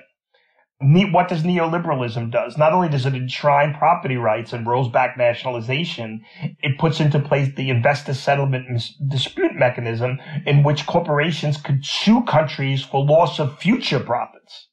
[0.80, 2.58] what does neoliberalism does?
[2.58, 6.24] Not only does it enshrine property rights and rolls back nationalization,
[6.60, 12.82] it puts into place the investor settlement dispute mechanism in which corporations could sue countries
[12.82, 14.68] for loss of future profits.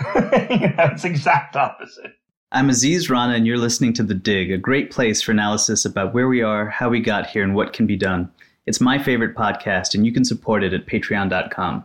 [0.14, 2.12] you know, it's exact opposite.
[2.50, 6.12] I'm Aziz Rana, and you're listening to The Dig, a great place for analysis about
[6.12, 8.30] where we are, how we got here, and what can be done.
[8.66, 11.84] It's my favorite podcast, and you can support it at patreon.com.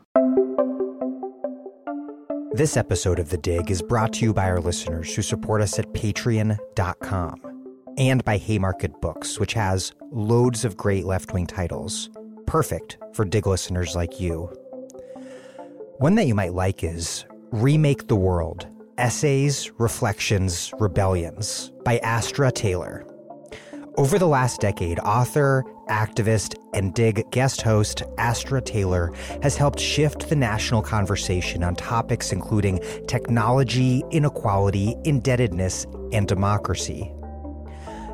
[2.57, 5.77] This episode of The Dig is brought to you by our listeners who support us
[5.77, 7.65] at patreon.com
[7.99, 12.09] and by Haymarket Books, which has loads of great left wing titles,
[12.47, 14.45] perfect for Dig listeners like you.
[15.99, 18.65] One that you might like is Remake the World
[18.97, 23.05] Essays, Reflections, Rebellions by Astra Taylor.
[23.97, 29.11] Over the last decade, author, activist, and Dig guest host Astra Taylor
[29.41, 37.11] has helped shift the national conversation on topics including technology, inequality, indebtedness, and democracy.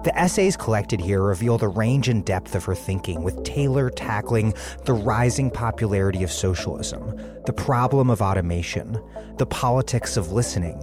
[0.04, 4.54] The essays collected here reveal the range and depth of her thinking, with Taylor tackling
[4.84, 7.16] the rising popularity of socialism,
[7.46, 9.02] the problem of automation,
[9.38, 10.78] the politics of listening,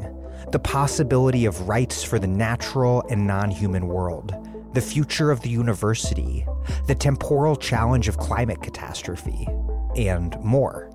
[0.53, 4.35] the possibility of rights for the natural and non human world
[4.73, 6.47] the future of the university,
[6.87, 9.49] the temporal challenge of climate catastrophe,
[9.97, 10.91] and more.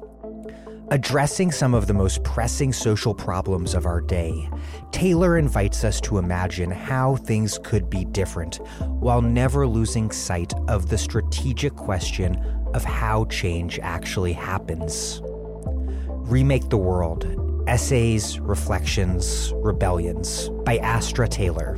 [0.91, 4.49] Addressing some of the most pressing social problems of our day,
[4.91, 10.87] Taylor invites us to imagine how things could be different while never losing sight of
[10.87, 12.35] the strategic question
[12.75, 15.21] of how change actually happens.
[15.23, 21.77] Remake the World Essays, Reflections, Rebellions by Astra Taylor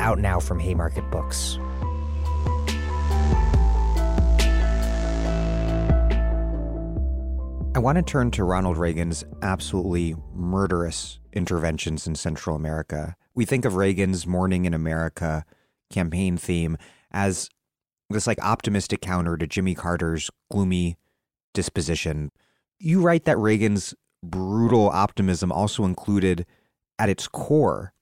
[0.00, 1.58] out now from Haymarket Books.
[7.76, 13.16] I want to turn to Ronald Reagan's absolutely murderous interventions in Central America.
[13.34, 15.44] We think of Reagan's Morning in America
[15.90, 16.76] campaign theme
[17.10, 17.48] as
[18.10, 20.98] this like optimistic counter to Jimmy Carter's gloomy
[21.52, 22.30] disposition.
[22.78, 26.46] You write that Reagan's brutal optimism also included
[26.98, 27.93] at its core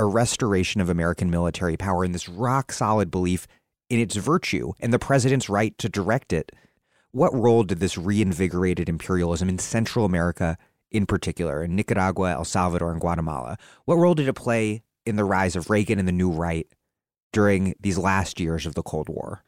[0.00, 3.46] a restoration of American military power and this rock solid belief
[3.90, 6.52] in its virtue and the president's right to direct it.
[7.12, 10.56] What role did this reinvigorated imperialism in Central America,
[10.90, 15.24] in particular, in Nicaragua, El Salvador, and Guatemala, what role did it play in the
[15.24, 16.66] rise of Reagan and the New Right
[17.34, 19.44] during these last years of the Cold War?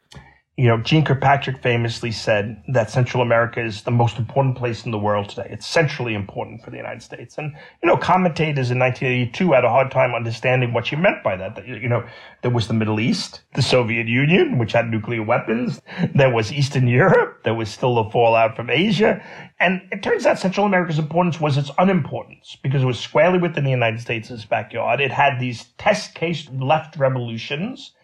[0.59, 4.91] You know, Jeane Kirkpatrick famously said that Central America is the most important place in
[4.91, 5.49] the world today.
[5.49, 7.39] It's centrally important for the United States.
[7.39, 11.37] And, you know, commentators in 1982 had a hard time understanding what she meant by
[11.37, 11.57] that.
[11.57, 12.07] that you know,
[12.43, 15.81] there was the Middle East, the Soviet Union, which had nuclear weapons.
[16.15, 17.45] There was Eastern Europe.
[17.45, 19.25] There was still the fallout from Asia.
[19.59, 23.65] And it turns out Central America's importance was its unimportance because it was squarely within
[23.65, 25.01] the United States' backyard.
[25.01, 27.95] It had these test case left revolutions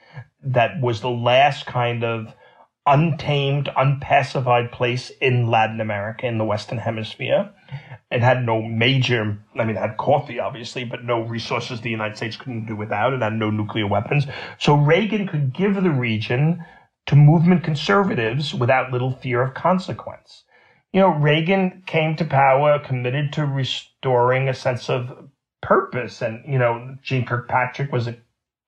[0.42, 2.34] that was the last kind of
[2.88, 7.50] untamed, unpacified place in Latin America, in the Western Hemisphere.
[8.10, 12.16] It had no major, I mean, it had coffee, obviously, but no resources the United
[12.16, 13.12] States couldn't do without.
[13.12, 14.26] It had no nuclear weapons.
[14.58, 16.64] So Reagan could give the region
[17.06, 20.44] to movement conservatives without little fear of consequence.
[20.92, 25.28] You know, Reagan came to power committed to restoring a sense of
[25.60, 26.22] purpose.
[26.22, 28.16] And, you know, Jeane Kirkpatrick was a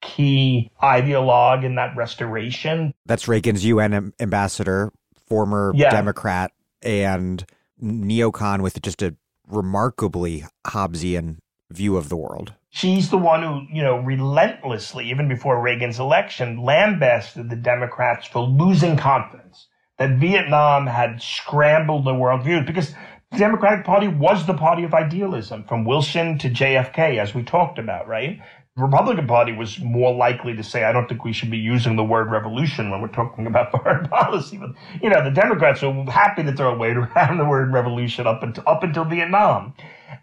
[0.01, 2.95] key ideologue in that restoration.
[3.07, 4.93] That's Reagan's UN ambassador,
[5.29, 5.91] former yeah.
[5.91, 7.45] Democrat, and
[7.83, 9.15] neocon with just a
[9.47, 11.39] remarkably Hobbesian
[11.71, 12.55] view of the world.
[12.71, 18.43] She's the one who, you know, relentlessly, even before Reagan's election, lambasted the Democrats for
[18.43, 19.67] losing confidence
[19.99, 22.95] that Vietnam had scrambled the worldview because
[23.33, 27.79] the Democratic Party was the party of idealism from Wilson to JFK, as we talked
[27.79, 28.41] about, right?
[28.77, 32.05] Republican Party was more likely to say, I don't think we should be using the
[32.05, 34.59] word revolution when we're talking about foreign policy.
[34.59, 34.71] But,
[35.03, 38.65] you know, the Democrats were happy to throw weight around the word revolution up until,
[38.67, 39.75] up until Vietnam.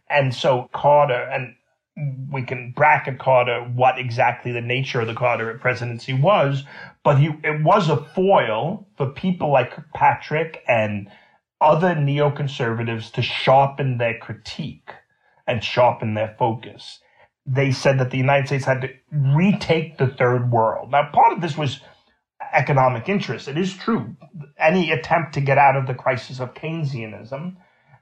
[0.09, 1.55] And so Carter, and
[2.31, 6.63] we can bracket Carter what exactly the nature of the Carter presidency was,
[7.03, 11.09] but he, it was a foil for people like Patrick and
[11.59, 14.91] other neoconservatives to sharpen their critique
[15.47, 16.99] and sharpen their focus
[17.47, 20.91] they said that the United States had to retake the third world.
[20.91, 21.79] Now, part of this was
[22.53, 23.47] economic interest.
[23.47, 24.15] It is true.
[24.59, 27.55] Any attempt to get out of the crisis of Keynesianism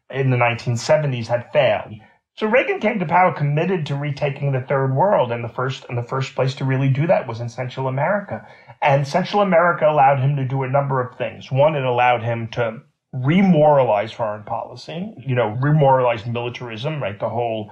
[0.09, 1.93] in the 1970s had failed.
[2.37, 5.97] So Reagan came to power committed to retaking the third world, and the first and
[5.97, 8.45] the first place to really do that was in Central America.
[8.81, 11.49] And Central America allowed him to do a number of things.
[11.49, 12.81] One, it allowed him to
[13.15, 17.17] remoralize foreign policy, you know, remoralize militarism, right?
[17.17, 17.71] The whole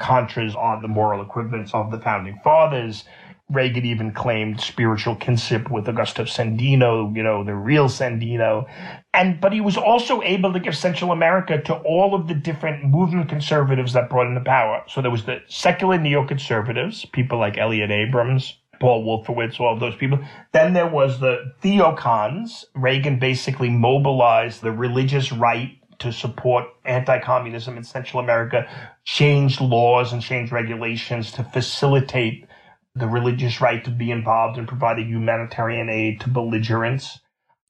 [0.00, 3.04] Contras on the moral equivalence of the founding fathers.
[3.50, 8.66] Reagan even claimed spiritual kinship with Augusto Sandino, you know, the real Sandino.
[9.12, 12.84] And, but he was also able to give Central America to all of the different
[12.84, 14.84] movement conservatives that brought into power.
[14.86, 19.96] So there was the secular neoconservatives, people like Elliott Abrams, Paul Wolfowitz, all of those
[19.96, 20.20] people.
[20.52, 22.66] Then there was the theocons.
[22.74, 28.68] Reagan basically mobilized the religious right to support anti-communism in Central America,
[29.04, 32.46] changed laws and changed regulations to facilitate
[32.94, 37.20] the religious right to be involved in providing humanitarian aid to belligerents.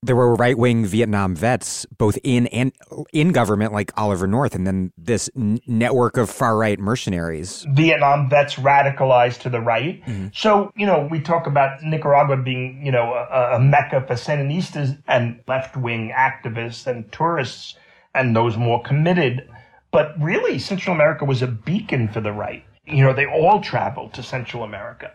[0.02, 2.72] There were right-wing Vietnam vets, both in and
[3.12, 7.66] in government, like Oliver North, and then this n- network of far-right mercenaries.
[7.74, 10.02] Vietnam vets radicalized to the right.
[10.06, 10.28] Mm-hmm.
[10.32, 15.02] So, you know, we talk about Nicaragua being, you know, a, a mecca for Sandinistas
[15.06, 17.74] and left-wing activists and tourists
[18.14, 19.48] and those more committed.
[19.90, 22.64] But really, Central America was a beacon for the right.
[22.86, 25.12] You know, they all traveled to Central America.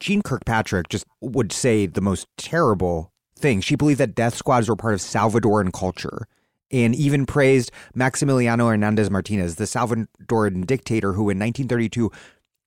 [0.00, 3.60] Jeane Kirkpatrick just would say the most terrible thing.
[3.60, 6.26] She believed that death squads were part of Salvadoran culture
[6.70, 12.10] and even praised Maximiliano Hernandez Martinez, the Salvadoran dictator who in 1932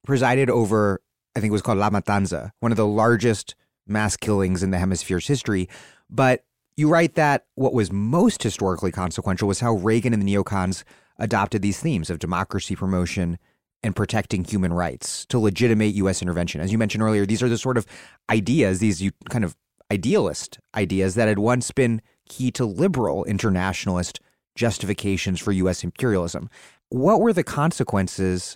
[0.05, 1.01] presided over,
[1.35, 3.55] I think it was called La Matanza, one of the largest
[3.85, 5.67] mass killings in the hemisphere's history.
[6.09, 6.43] But
[6.79, 10.85] you write that what was most historically consequential was how Reagan and the neocons
[11.17, 13.37] adopted these themes of democracy promotion
[13.83, 16.21] and protecting human rights to legitimate U.S.
[16.21, 16.61] intervention.
[16.61, 17.85] As you mentioned earlier, these are the sort of
[18.29, 19.57] ideas, these kind of
[19.91, 24.21] idealist ideas that had once been key to liberal internationalist
[24.55, 25.83] justifications for U.S.
[25.83, 26.49] imperialism.
[26.87, 28.55] What were the consequences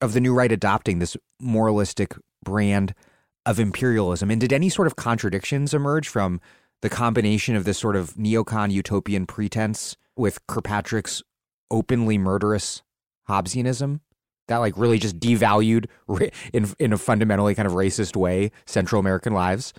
[0.00, 2.94] of the new right adopting this moralistic brand
[3.46, 4.28] of imperialism?
[4.28, 6.40] And did any sort of contradictions emerge from
[6.82, 11.22] the combination of this sort of neocon utopian pretense with Kirkpatrick's
[11.70, 12.82] openly murderous
[13.28, 14.00] Hobbesianism
[14.50, 15.86] that like really just devalued
[16.52, 19.72] in in a fundamentally kind of racist way Central American lives?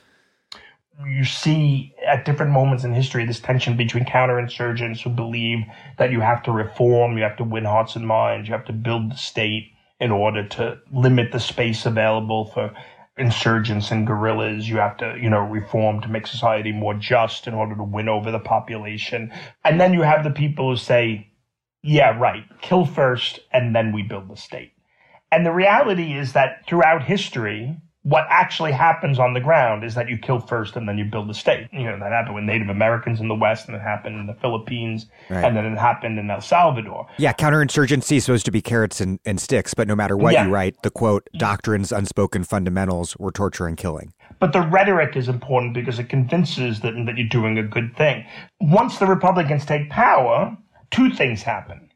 [1.06, 5.60] You see at different moments in history this tension between counterinsurgents who believe
[5.98, 8.74] that you have to reform, you have to win hearts and minds, you have to
[8.74, 12.72] build the state in order to limit the space available for
[13.22, 14.68] insurgents and guerrillas.
[14.68, 18.10] You have to, you know, reform to make society more just in order to win
[18.10, 19.32] over the population.
[19.64, 21.32] And then you have the people who say,
[21.84, 24.74] yeah, right, kill first and then we build the state.
[25.32, 30.10] And the reality is that throughout history, what actually happens on the ground is that
[30.10, 31.68] you kill first and then you build a state.
[31.72, 34.34] You know, that happened with Native Americans in the West and it happened in the
[34.34, 35.46] Philippines right.
[35.46, 37.08] and then it happened in El Salvador.
[37.20, 40.46] Yeah, counterinsurgency is supposed to be carrots and, and sticks, but no matter what yeah.
[40.46, 44.14] you write, the quote, doctrines, unspoken fundamentals were torture and killing.
[44.40, 48.26] But the rhetoric is important because it convinces that, that you're doing a good thing.
[48.60, 50.58] Once the Republicans take power,
[50.90, 51.92] two things happen.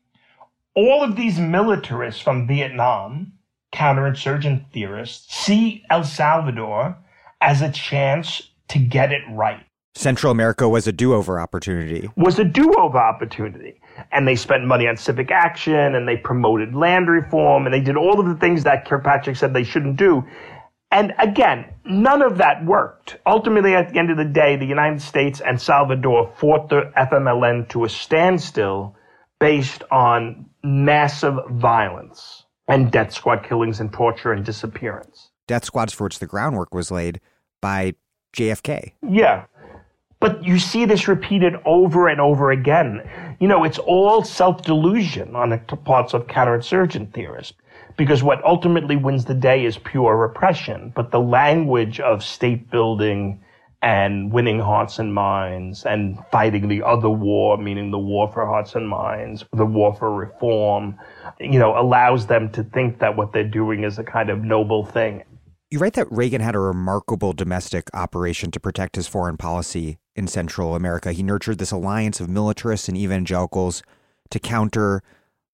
[0.76, 3.32] All of these militarists from Vietnam
[3.76, 6.98] counterinsurgent theorists see El Salvador
[7.42, 9.64] as a chance to get it right.
[9.94, 12.10] Central America was a do-over opportunity.
[12.18, 13.80] Was a do-over opportunity.
[14.12, 17.96] And they spent money on civic action and they promoted land reform and they did
[17.96, 20.24] all of the things that Kirkpatrick said they shouldn't do.
[20.92, 23.18] And again, none of that worked.
[23.26, 27.70] Ultimately, at the end of the day, the United States and Salvador fought the FMLN
[27.70, 28.96] to a standstill
[29.40, 35.30] based on massive violence and death squad killings and torture and disappearance.
[35.48, 37.20] Death squads for which the groundwork was laid
[37.62, 37.94] by
[38.36, 38.94] JFK.
[39.08, 39.46] Yeah.
[40.20, 43.08] But you see this repeated over and over again.
[43.40, 47.54] You know, it's all self delusion on the parts of counterinsurgent theorists
[47.98, 50.92] because what ultimately wins the day is pure repression.
[50.96, 53.42] But the language of state building
[53.86, 58.74] and winning hearts and minds and fighting the other war, meaning the war for hearts
[58.74, 60.98] and minds, the war for reform,
[61.40, 64.84] you know, allows them to think that what they're doing is a kind of noble
[64.84, 65.24] thing.
[65.70, 70.28] You write that Reagan had a remarkable domestic operation to protect his foreign policy in
[70.28, 71.12] Central America.
[71.12, 73.84] He nurtured this alliance of militarists and evangelicals
[74.32, 75.04] to counter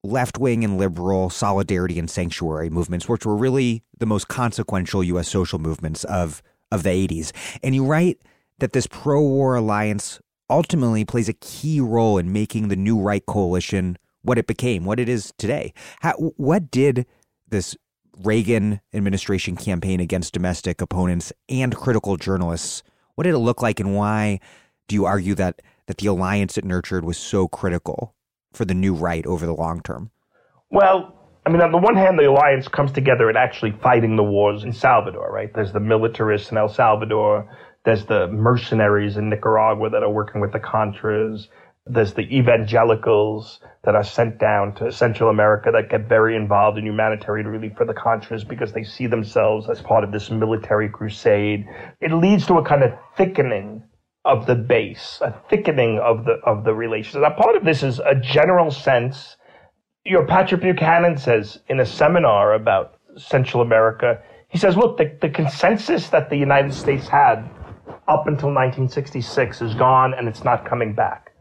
[0.06, 5.28] left wing and liberal solidarity and sanctuary movements, which were really the most consequential U.S.
[5.28, 6.42] social movements of
[6.72, 7.32] of the 80s.
[7.64, 8.20] And you write
[8.60, 10.20] that this pro war alliance
[10.50, 15.00] ultimately plays a key role in making the new right coalition what it became, what
[15.00, 15.74] it is today.
[16.02, 17.06] How, what did
[17.50, 17.76] this
[18.24, 22.84] Reagan administration campaign against domestic opponents and critical journalists,
[23.16, 24.40] what did it look like and why
[24.88, 28.14] do you argue that that the alliance it nurtured was so critical
[28.54, 30.12] for the new right over the long term?
[30.70, 31.16] Well,
[31.46, 34.64] I mean, on the one hand, the alliance comes together in actually fighting the wars
[34.64, 35.52] in Salvador, right?
[35.54, 37.50] There's the militarists in El Salvador.
[37.84, 41.48] There's the mercenaries in Nicaragua that are working with the Contras.
[41.88, 46.86] There's the evangelicals that are sent down to Central America that get very involved in
[46.86, 51.66] humanitarian relief for the Contras because they see themselves as part of this military crusade.
[52.00, 53.82] It leads to a kind of thickening
[54.24, 57.24] of the base, a thickening of the of the relations.
[57.24, 59.38] Now, part of this is a general sense
[60.06, 65.16] you know, Patrick Buchanan says in a seminar about Central America, he says, look, the,
[65.22, 67.50] the consensus that the United States had
[68.08, 71.34] up until 1966 is gone and it's not coming back.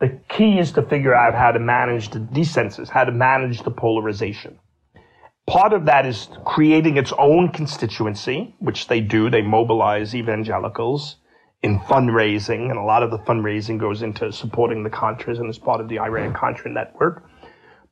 [0.00, 3.70] The key is to figure out how to manage the dissensus, how to manage the
[3.70, 4.58] polarization.
[5.46, 9.30] Part of that is creating its own constituency, which they do.
[9.30, 11.16] They mobilize evangelicals
[11.62, 15.58] in fundraising, and a lot of the fundraising goes into supporting the Contras and is
[15.58, 17.24] part of the Iran Contra network.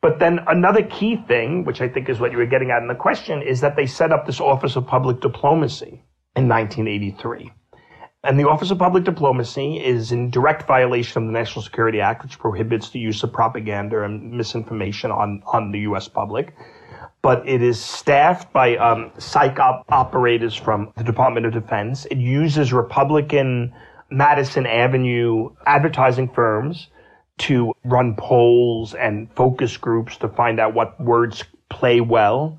[0.03, 2.89] But then another key thing, which I think is what you were getting at in
[2.89, 6.03] the question, is that they set up this Office of Public Diplomacy
[6.35, 7.53] in 1983.
[8.25, 12.25] And the Office of Public Diplomacy is in direct violation of the National Security Act,
[12.25, 16.09] which prohibits the use of propaganda and misinformation on, on the U.S.
[16.09, 16.55] public.
[17.23, 22.07] But it is staffed by um, psych op- operators from the Department of Defense.
[22.07, 23.73] It uses Republican
[24.11, 26.89] Madison Avenue advertising firms
[27.39, 32.59] to run polls and focus groups to find out what words play well.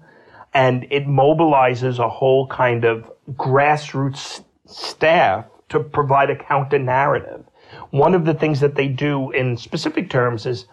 [0.53, 7.43] And it mobilizes a whole kind of grassroots staff to provide a counter narrative.
[7.89, 10.65] One of the things that they do in specific terms is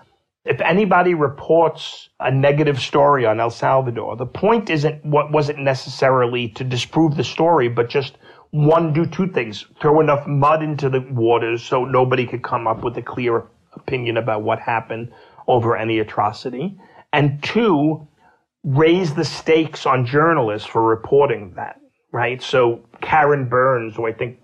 [0.44, 6.48] if anybody reports a negative story on El Salvador, the point isn't what wasn't necessarily
[6.48, 8.16] to disprove the story, but just
[8.50, 9.66] one, do two things.
[9.80, 14.16] Throw enough mud into the waters so nobody could come up with a clear opinion
[14.16, 15.12] about what happened
[15.48, 16.78] over any atrocity.
[17.12, 18.06] And two,
[18.64, 21.80] raise the stakes on journalists for reporting that,
[22.12, 22.42] right?
[22.42, 24.38] So Karen Burnes, who I think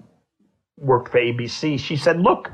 [0.78, 2.50] worked for ABC, she said, look,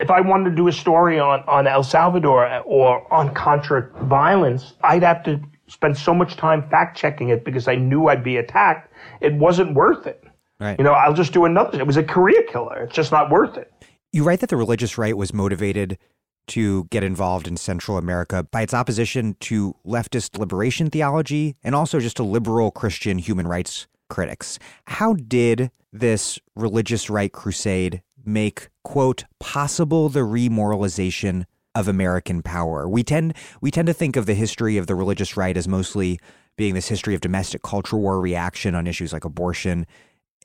[0.00, 4.74] If I wanted to do a story on, on El Salvador or on Contra violence,
[4.82, 8.36] I'd have to spend so much time fact checking it because I knew I'd be
[8.36, 8.92] attacked.
[9.20, 10.22] It wasn't worth it.
[10.60, 10.78] Right.
[10.78, 11.78] You know, I'll just do another.
[11.78, 12.82] It was a career killer.
[12.82, 13.72] It's just not worth it.
[14.14, 15.98] You write that the religious right was motivated
[16.46, 21.98] to get involved in Central America by its opposition to leftist liberation theology and also
[21.98, 24.60] just to liberal Christian human rights critics.
[24.84, 31.42] How did this religious right crusade make, quote, possible the remoralization
[31.74, 32.88] of American power?
[32.88, 36.20] We tend we tend to think of the history of the religious right as mostly
[36.56, 39.88] being this history of domestic culture war reaction on issues like abortion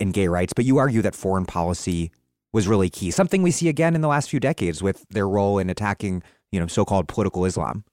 [0.02, 2.10] and gay rights, but you argue that foreign policy
[2.52, 3.12] was really key.
[3.12, 6.60] Something we see again in the last few decades with their role in attacking, you
[6.60, 7.84] know, so-called political Islam.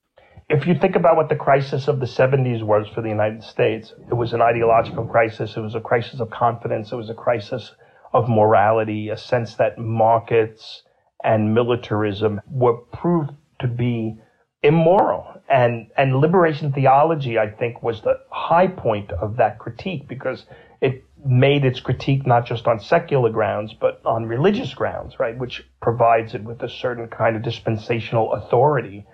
[0.48, 3.92] If you think about what the crisis of the 70s was for the United States,
[4.08, 5.56] it was an ideological crisis.
[5.56, 6.92] It was a crisis of confidence.
[6.92, 7.72] It was a crisis
[8.12, 10.82] of morality, a sense that markets
[11.24, 14.16] and militarism were proved to be
[14.62, 15.26] immoral.
[15.48, 20.46] And, and liberation theology, I think, was the high point of that critique because
[20.80, 25.62] it made its critique not just on secular grounds, but on religious grounds, right, which
[25.80, 29.06] provides it with a certain kind of dispensational authority.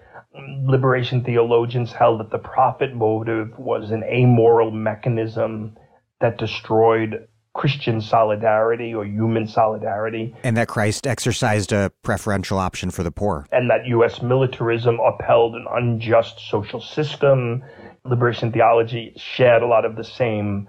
[0.64, 5.76] Liberation theologians held that the profit motive was an amoral mechanism
[6.20, 10.34] that destroyed Christian solidarity or human solidarity.
[10.42, 13.46] And that Christ exercised a preferential option for the poor.
[13.52, 14.22] And that U.S.
[14.22, 17.62] militarism upheld an unjust social system.
[18.04, 20.68] Liberation theology shared a lot of the same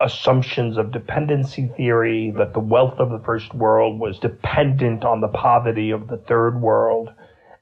[0.00, 5.28] assumptions of dependency theory, that the wealth of the first world was dependent on the
[5.28, 7.10] poverty of the third world.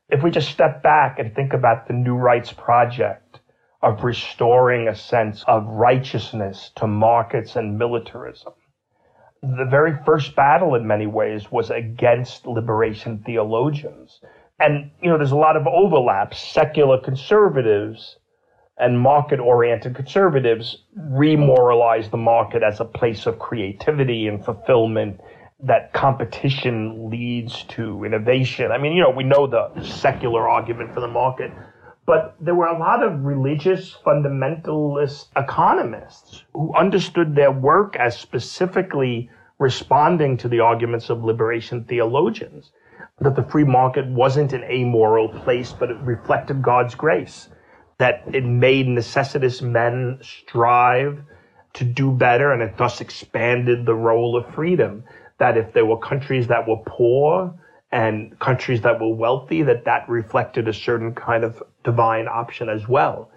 [0.08, 3.40] If we just step back and think about the New Rights Project
[3.82, 8.52] of restoring a sense of righteousness to markets and militarism,
[9.42, 14.20] the very first battle in many ways was against liberation theologians.
[14.58, 16.34] And, you know, there's a lot of overlap.
[16.34, 18.16] Secular conservatives
[18.78, 25.20] and market oriented conservatives remoralize the market as a place of creativity and fulfillment
[25.62, 28.70] that competition leads to innovation.
[28.70, 31.50] I mean, you know, we know the secular argument for the market,
[32.04, 39.30] but there were a lot of religious fundamentalist economists who understood their work as specifically
[39.58, 42.72] responding to the arguments of liberation theologians
[43.20, 47.48] that the free market wasn't an amoral place, but it reflected God's grace
[47.98, 51.22] that it made necessitous men strive
[51.74, 55.04] to do better and it thus expanded the role of freedom.
[55.38, 57.54] That if there were countries that were poor
[57.92, 62.88] and countries that were wealthy, that that reflected a certain kind of divine option as
[62.88, 63.30] well.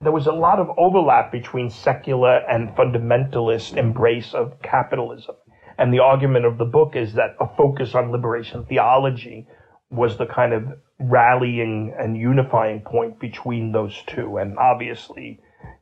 [0.00, 5.36] There was a lot of overlap between secular and fundamentalist embrace of capitalism.
[5.78, 9.46] And the argument of the book is that a focus on liberation theology
[9.94, 10.64] was the kind of
[10.98, 14.36] rallying and unifying point between those two.
[14.38, 15.40] And obviously,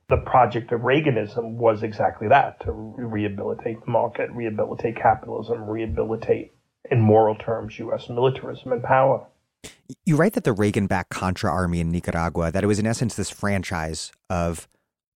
[0.09, 6.53] the project of Reaganism was exactly that to rehabilitate the market, rehabilitate capitalism, rehabilitate,
[6.91, 8.09] in moral terms, U.S.
[8.09, 9.27] militarism and power.
[10.05, 13.15] You write that the Reagan backed Contra army in Nicaragua, that it was in essence
[13.15, 14.69] this franchise of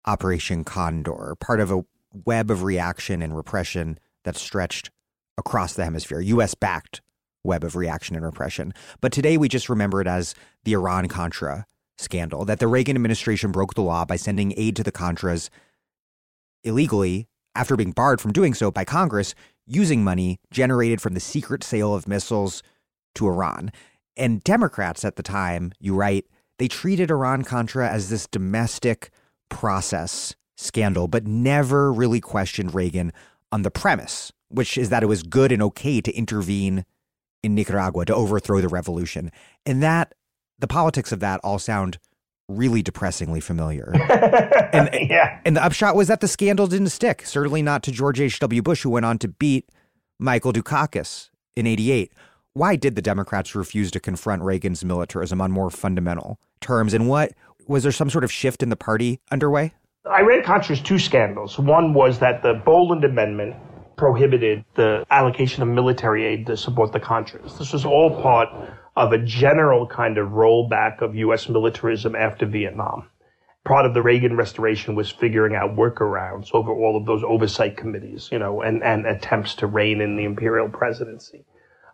[0.06, 1.84] Operation Condor, part of a
[2.24, 4.90] web of reaction and repression that stretched
[5.36, 6.54] across the hemisphere, U.S.
[6.54, 7.00] backed
[7.46, 8.74] web of reaction and repression.
[9.00, 11.66] But today we just remember it as the Iran Contra
[11.98, 15.48] scandal that the Reagan administration broke the law by sending aid to the Contras
[16.62, 19.34] illegally after being barred from doing so by Congress
[19.66, 22.62] using money generated from the secret sale of missiles
[23.14, 23.72] to Iran.
[24.16, 26.26] And Democrats at the time, you write,
[26.58, 29.10] they treated Iran Contra as this domestic
[29.48, 33.12] process scandal, but never really questioned Reagan
[33.52, 36.84] on the premise, which is that it was good and okay to intervene
[37.46, 39.32] in Nicaragua to overthrow the revolution.
[39.64, 40.12] And that,
[40.58, 41.98] the politics of that all sound
[42.48, 43.90] really depressingly familiar.
[44.72, 45.40] and, yeah.
[45.44, 48.62] and the upshot was that the scandal didn't stick, certainly not to George H.W.
[48.62, 49.68] Bush, who went on to beat
[50.18, 52.12] Michael Dukakis in 88.
[52.52, 56.94] Why did the Democrats refuse to confront Reagan's militarism on more fundamental terms?
[56.94, 57.32] And what
[57.66, 59.74] was there some sort of shift in the party underway?
[60.06, 61.58] Iran Contra's two scandals.
[61.58, 63.56] One was that the Boland Amendment
[63.96, 67.58] prohibited the allocation of military aid to support the Contras.
[67.58, 68.48] This was all part
[68.96, 71.48] of a general kind of rollback of U.S.
[71.48, 73.08] militarism after Vietnam.
[73.64, 78.28] Part of the Reagan restoration was figuring out workarounds over all of those oversight committees,
[78.30, 81.44] you know, and, and attempts to rein in the imperial presidency.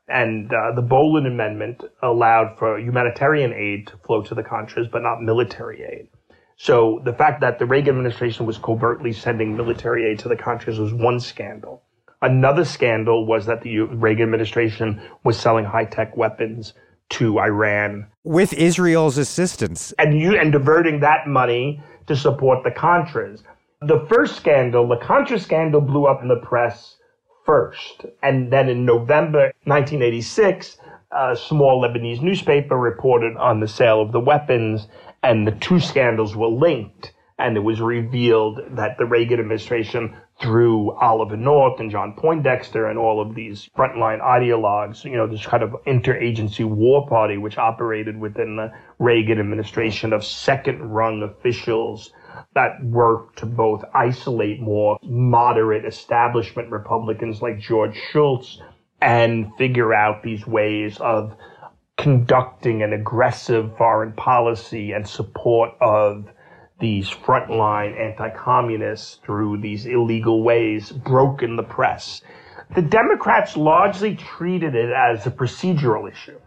[0.08, 5.02] And uh, the Boland Amendment allowed for humanitarian aid to flow to the Contras, but
[5.02, 6.08] not military aid.
[6.56, 10.78] So the fact that the Reagan administration was covertly sending military aid to the Contras
[10.78, 11.81] was one scandal.
[12.22, 16.72] Another scandal was that the Reagan administration was selling high tech weapons
[17.10, 23.42] to Iran with Israel's assistance and you and diverting that money to support the Contras.
[23.82, 26.96] The first scandal, the Contra scandal blew up in the press
[27.44, 28.06] first.
[28.22, 30.78] And then in November 1986,
[31.10, 34.86] a small Lebanese newspaper reported on the sale of the weapons
[35.22, 37.12] and the two scandals were linked.
[37.38, 42.98] And it was revealed that the Reagan administration, through Oliver North and John Poindexter and
[42.98, 48.18] all of these frontline ideologues, you know, this kind of interagency war party which operated
[48.18, 52.12] within the Reagan administration of second rung officials
[52.54, 58.60] that worked to both isolate more moderate establishment Republicans like George Shultz
[59.00, 61.36] and figure out these ways of
[61.96, 66.26] conducting an aggressive foreign policy and support of
[66.82, 72.20] these frontline anti-communists through these illegal ways broken the press.
[72.74, 76.38] The Democrats largely treated it as a procedural issue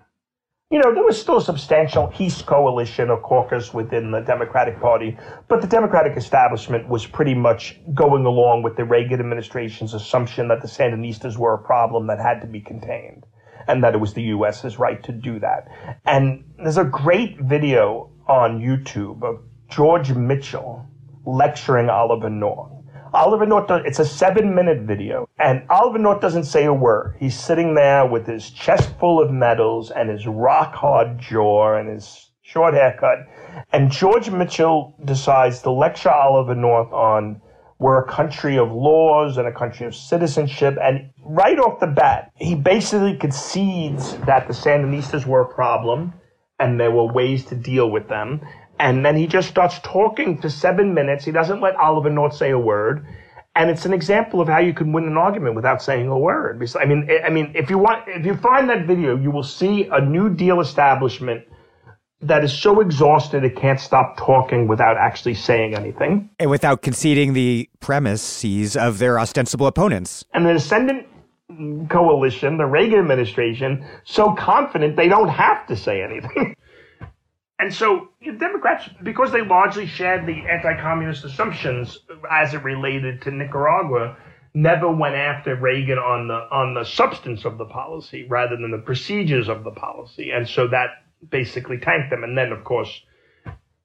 [0.72, 5.16] you know, there was still a substantial peace coalition or caucus within the Democratic Party,
[5.48, 10.62] but the Democratic establishment was pretty much going along with the Reagan administration's assumption that
[10.62, 13.26] the Sandinistas were a problem that had to be contained
[13.68, 15.68] and that it was the U.S.'s right to do that.
[16.03, 20.86] And there's a great video on YouTube of George Mitchell
[21.26, 22.76] lecturing Oliver North
[23.16, 27.16] Oliver North, it's a seven minute video, and Oliver North doesn't say a word.
[27.18, 31.88] He's sitting there with his chest full of medals and his rock hard jaw and
[31.88, 33.20] his short haircut.
[33.72, 37.42] And George Mitchell decides to lecture Oliver North on
[37.80, 40.78] we're a country of laws and a country of citizenship.
[40.82, 46.14] And right off the bat, he basically concedes that the Sandinistas were a problem
[46.60, 48.42] and there were ways to deal with them.
[48.80, 51.23] And then he just starts talking for seven minutes.
[51.26, 53.06] He doesn't let Oliver North say a word.
[53.56, 56.61] And it's an example of how you can win an argument without saying a word.
[56.77, 59.88] I mean, I mean, if you want, if you find that video, you will see
[59.91, 61.45] a New Deal establishment
[62.22, 66.30] that is so exhausted it can't stop talking without actually saying anything.
[66.39, 70.26] And without conceding the premises of their ostensible opponents.
[70.34, 71.07] And the ascendant
[71.89, 76.56] coalition, the Reagan administration, so confident they don't have to say anything.
[77.57, 81.99] And so Democrats, because they largely shared the anti-communist assumptions
[82.30, 84.18] as it related to Nicaragua,
[84.53, 88.77] never went after Reagan on the on the substance of the policy rather than the
[88.80, 90.32] procedures of the policy.
[90.32, 90.90] And so that
[91.30, 92.23] basically tanked them.
[92.23, 93.02] And then, of course,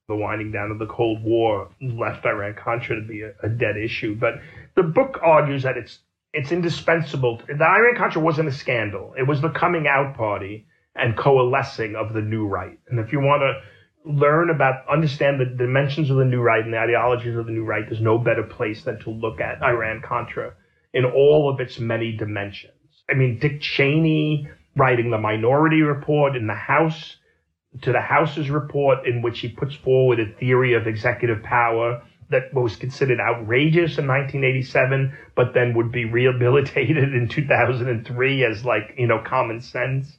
[0.09, 3.77] the winding down of the Cold War left Iran Contra to be a, a dead
[3.77, 4.17] issue.
[4.17, 4.41] But
[4.75, 6.01] the book argues that it's
[6.33, 7.41] it's indispensable.
[7.47, 12.13] The Iran Contra wasn't a scandal; it was the coming out party and coalescing of
[12.13, 12.79] the new right.
[12.89, 16.73] And if you want to learn about, understand the dimensions of the new right and
[16.73, 20.03] the ideologies of the new right, there's no better place than to look at Iran
[20.03, 20.55] Contra
[20.93, 22.73] in all of its many dimensions.
[23.09, 27.17] I mean, Dick Cheney writing the Minority Report in the House
[27.83, 32.53] to the House's report in which he puts forward a theory of executive power that
[32.55, 39.07] was considered outrageous in 1987, but then would be rehabilitated in 2003 as like, you
[39.07, 40.17] know, common sense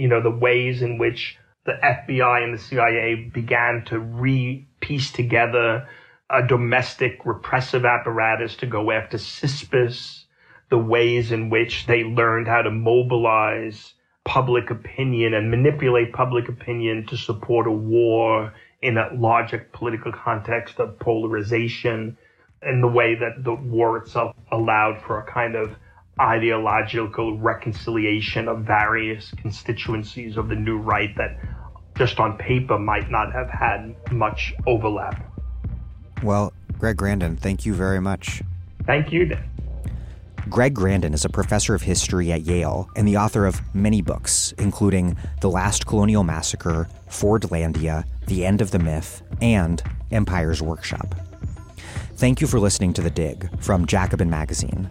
[0.00, 1.36] you know, the ways in which
[1.66, 5.86] the FBI and the CIA began to re-piece together
[6.30, 10.24] a domestic repressive apparatus to go after CISPES,
[10.70, 13.92] the ways in which they learned how to mobilize
[14.24, 20.80] public opinion and manipulate public opinion to support a war in a larger political context
[20.80, 22.16] of polarization,
[22.62, 25.76] and the way that the war itself allowed for a kind of
[26.20, 31.38] ideological reconciliation of various constituencies of the new right that
[31.96, 35.24] just on paper might not have had much overlap.
[36.22, 38.42] Well, Greg Grandin, thank you very much.
[38.84, 39.50] Thank you, Dan.
[40.48, 44.52] Greg Grandin is a professor of history at Yale and the author of many books,
[44.58, 51.14] including The Last Colonial Massacre, Fordlandia, The End of the Myth, and Empire's Workshop.
[52.20, 54.90] Thank you for listening to The Dig from Jacobin Magazine.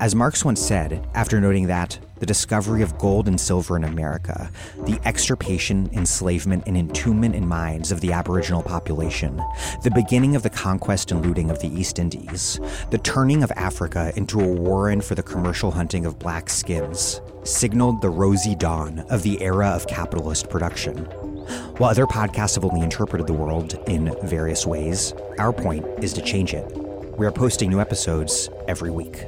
[0.00, 4.50] As Marx once said, after noting that the discovery of gold and silver in America,
[4.84, 9.36] the extirpation, enslavement, and entombment in mines of the Aboriginal population,
[9.82, 12.60] the beginning of the conquest and looting of the East Indies,
[12.90, 18.00] the turning of Africa into a warren for the commercial hunting of black skins, signaled
[18.00, 20.96] the rosy dawn of the era of capitalist production.
[21.76, 26.22] While other podcasts have only interpreted the world in various ways, our point is to
[26.22, 26.64] change it.
[27.18, 29.24] We are posting new episodes every week.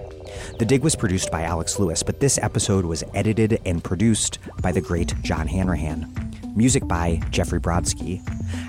[0.59, 4.73] The Dig was produced by Alex Lewis, but this episode was edited and produced by
[4.73, 6.11] the great John Hanrahan.
[6.57, 8.23] Music by Jeffrey Brodsky.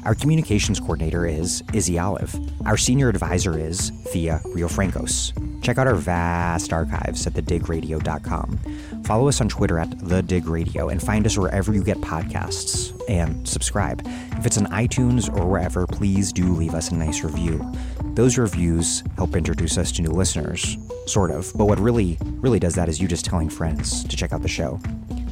[0.06, 2.36] Our communications coordinator is Izzy Olive.
[2.66, 5.32] Our senior advisor is Thea Riofrancos.
[5.64, 8.58] Check out our vast archives at thedigradio.com.
[9.06, 14.02] Follow us on Twitter at thedigradio and find us wherever you get podcasts and subscribe.
[14.34, 17.72] If it's on iTunes or wherever, please do leave us a nice review.
[18.18, 20.76] Those reviews help introduce us to new listeners,
[21.06, 21.52] sort of.
[21.56, 24.48] But what really, really does that is you just telling friends to check out the
[24.48, 24.80] show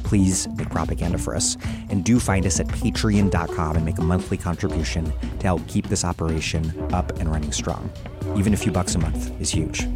[0.04, 1.56] please make propaganda for us.
[1.90, 6.04] And do find us at patreon.com and make a monthly contribution to help keep this
[6.04, 7.90] operation up and running strong.
[8.36, 9.88] Even a few bucks a month is huge.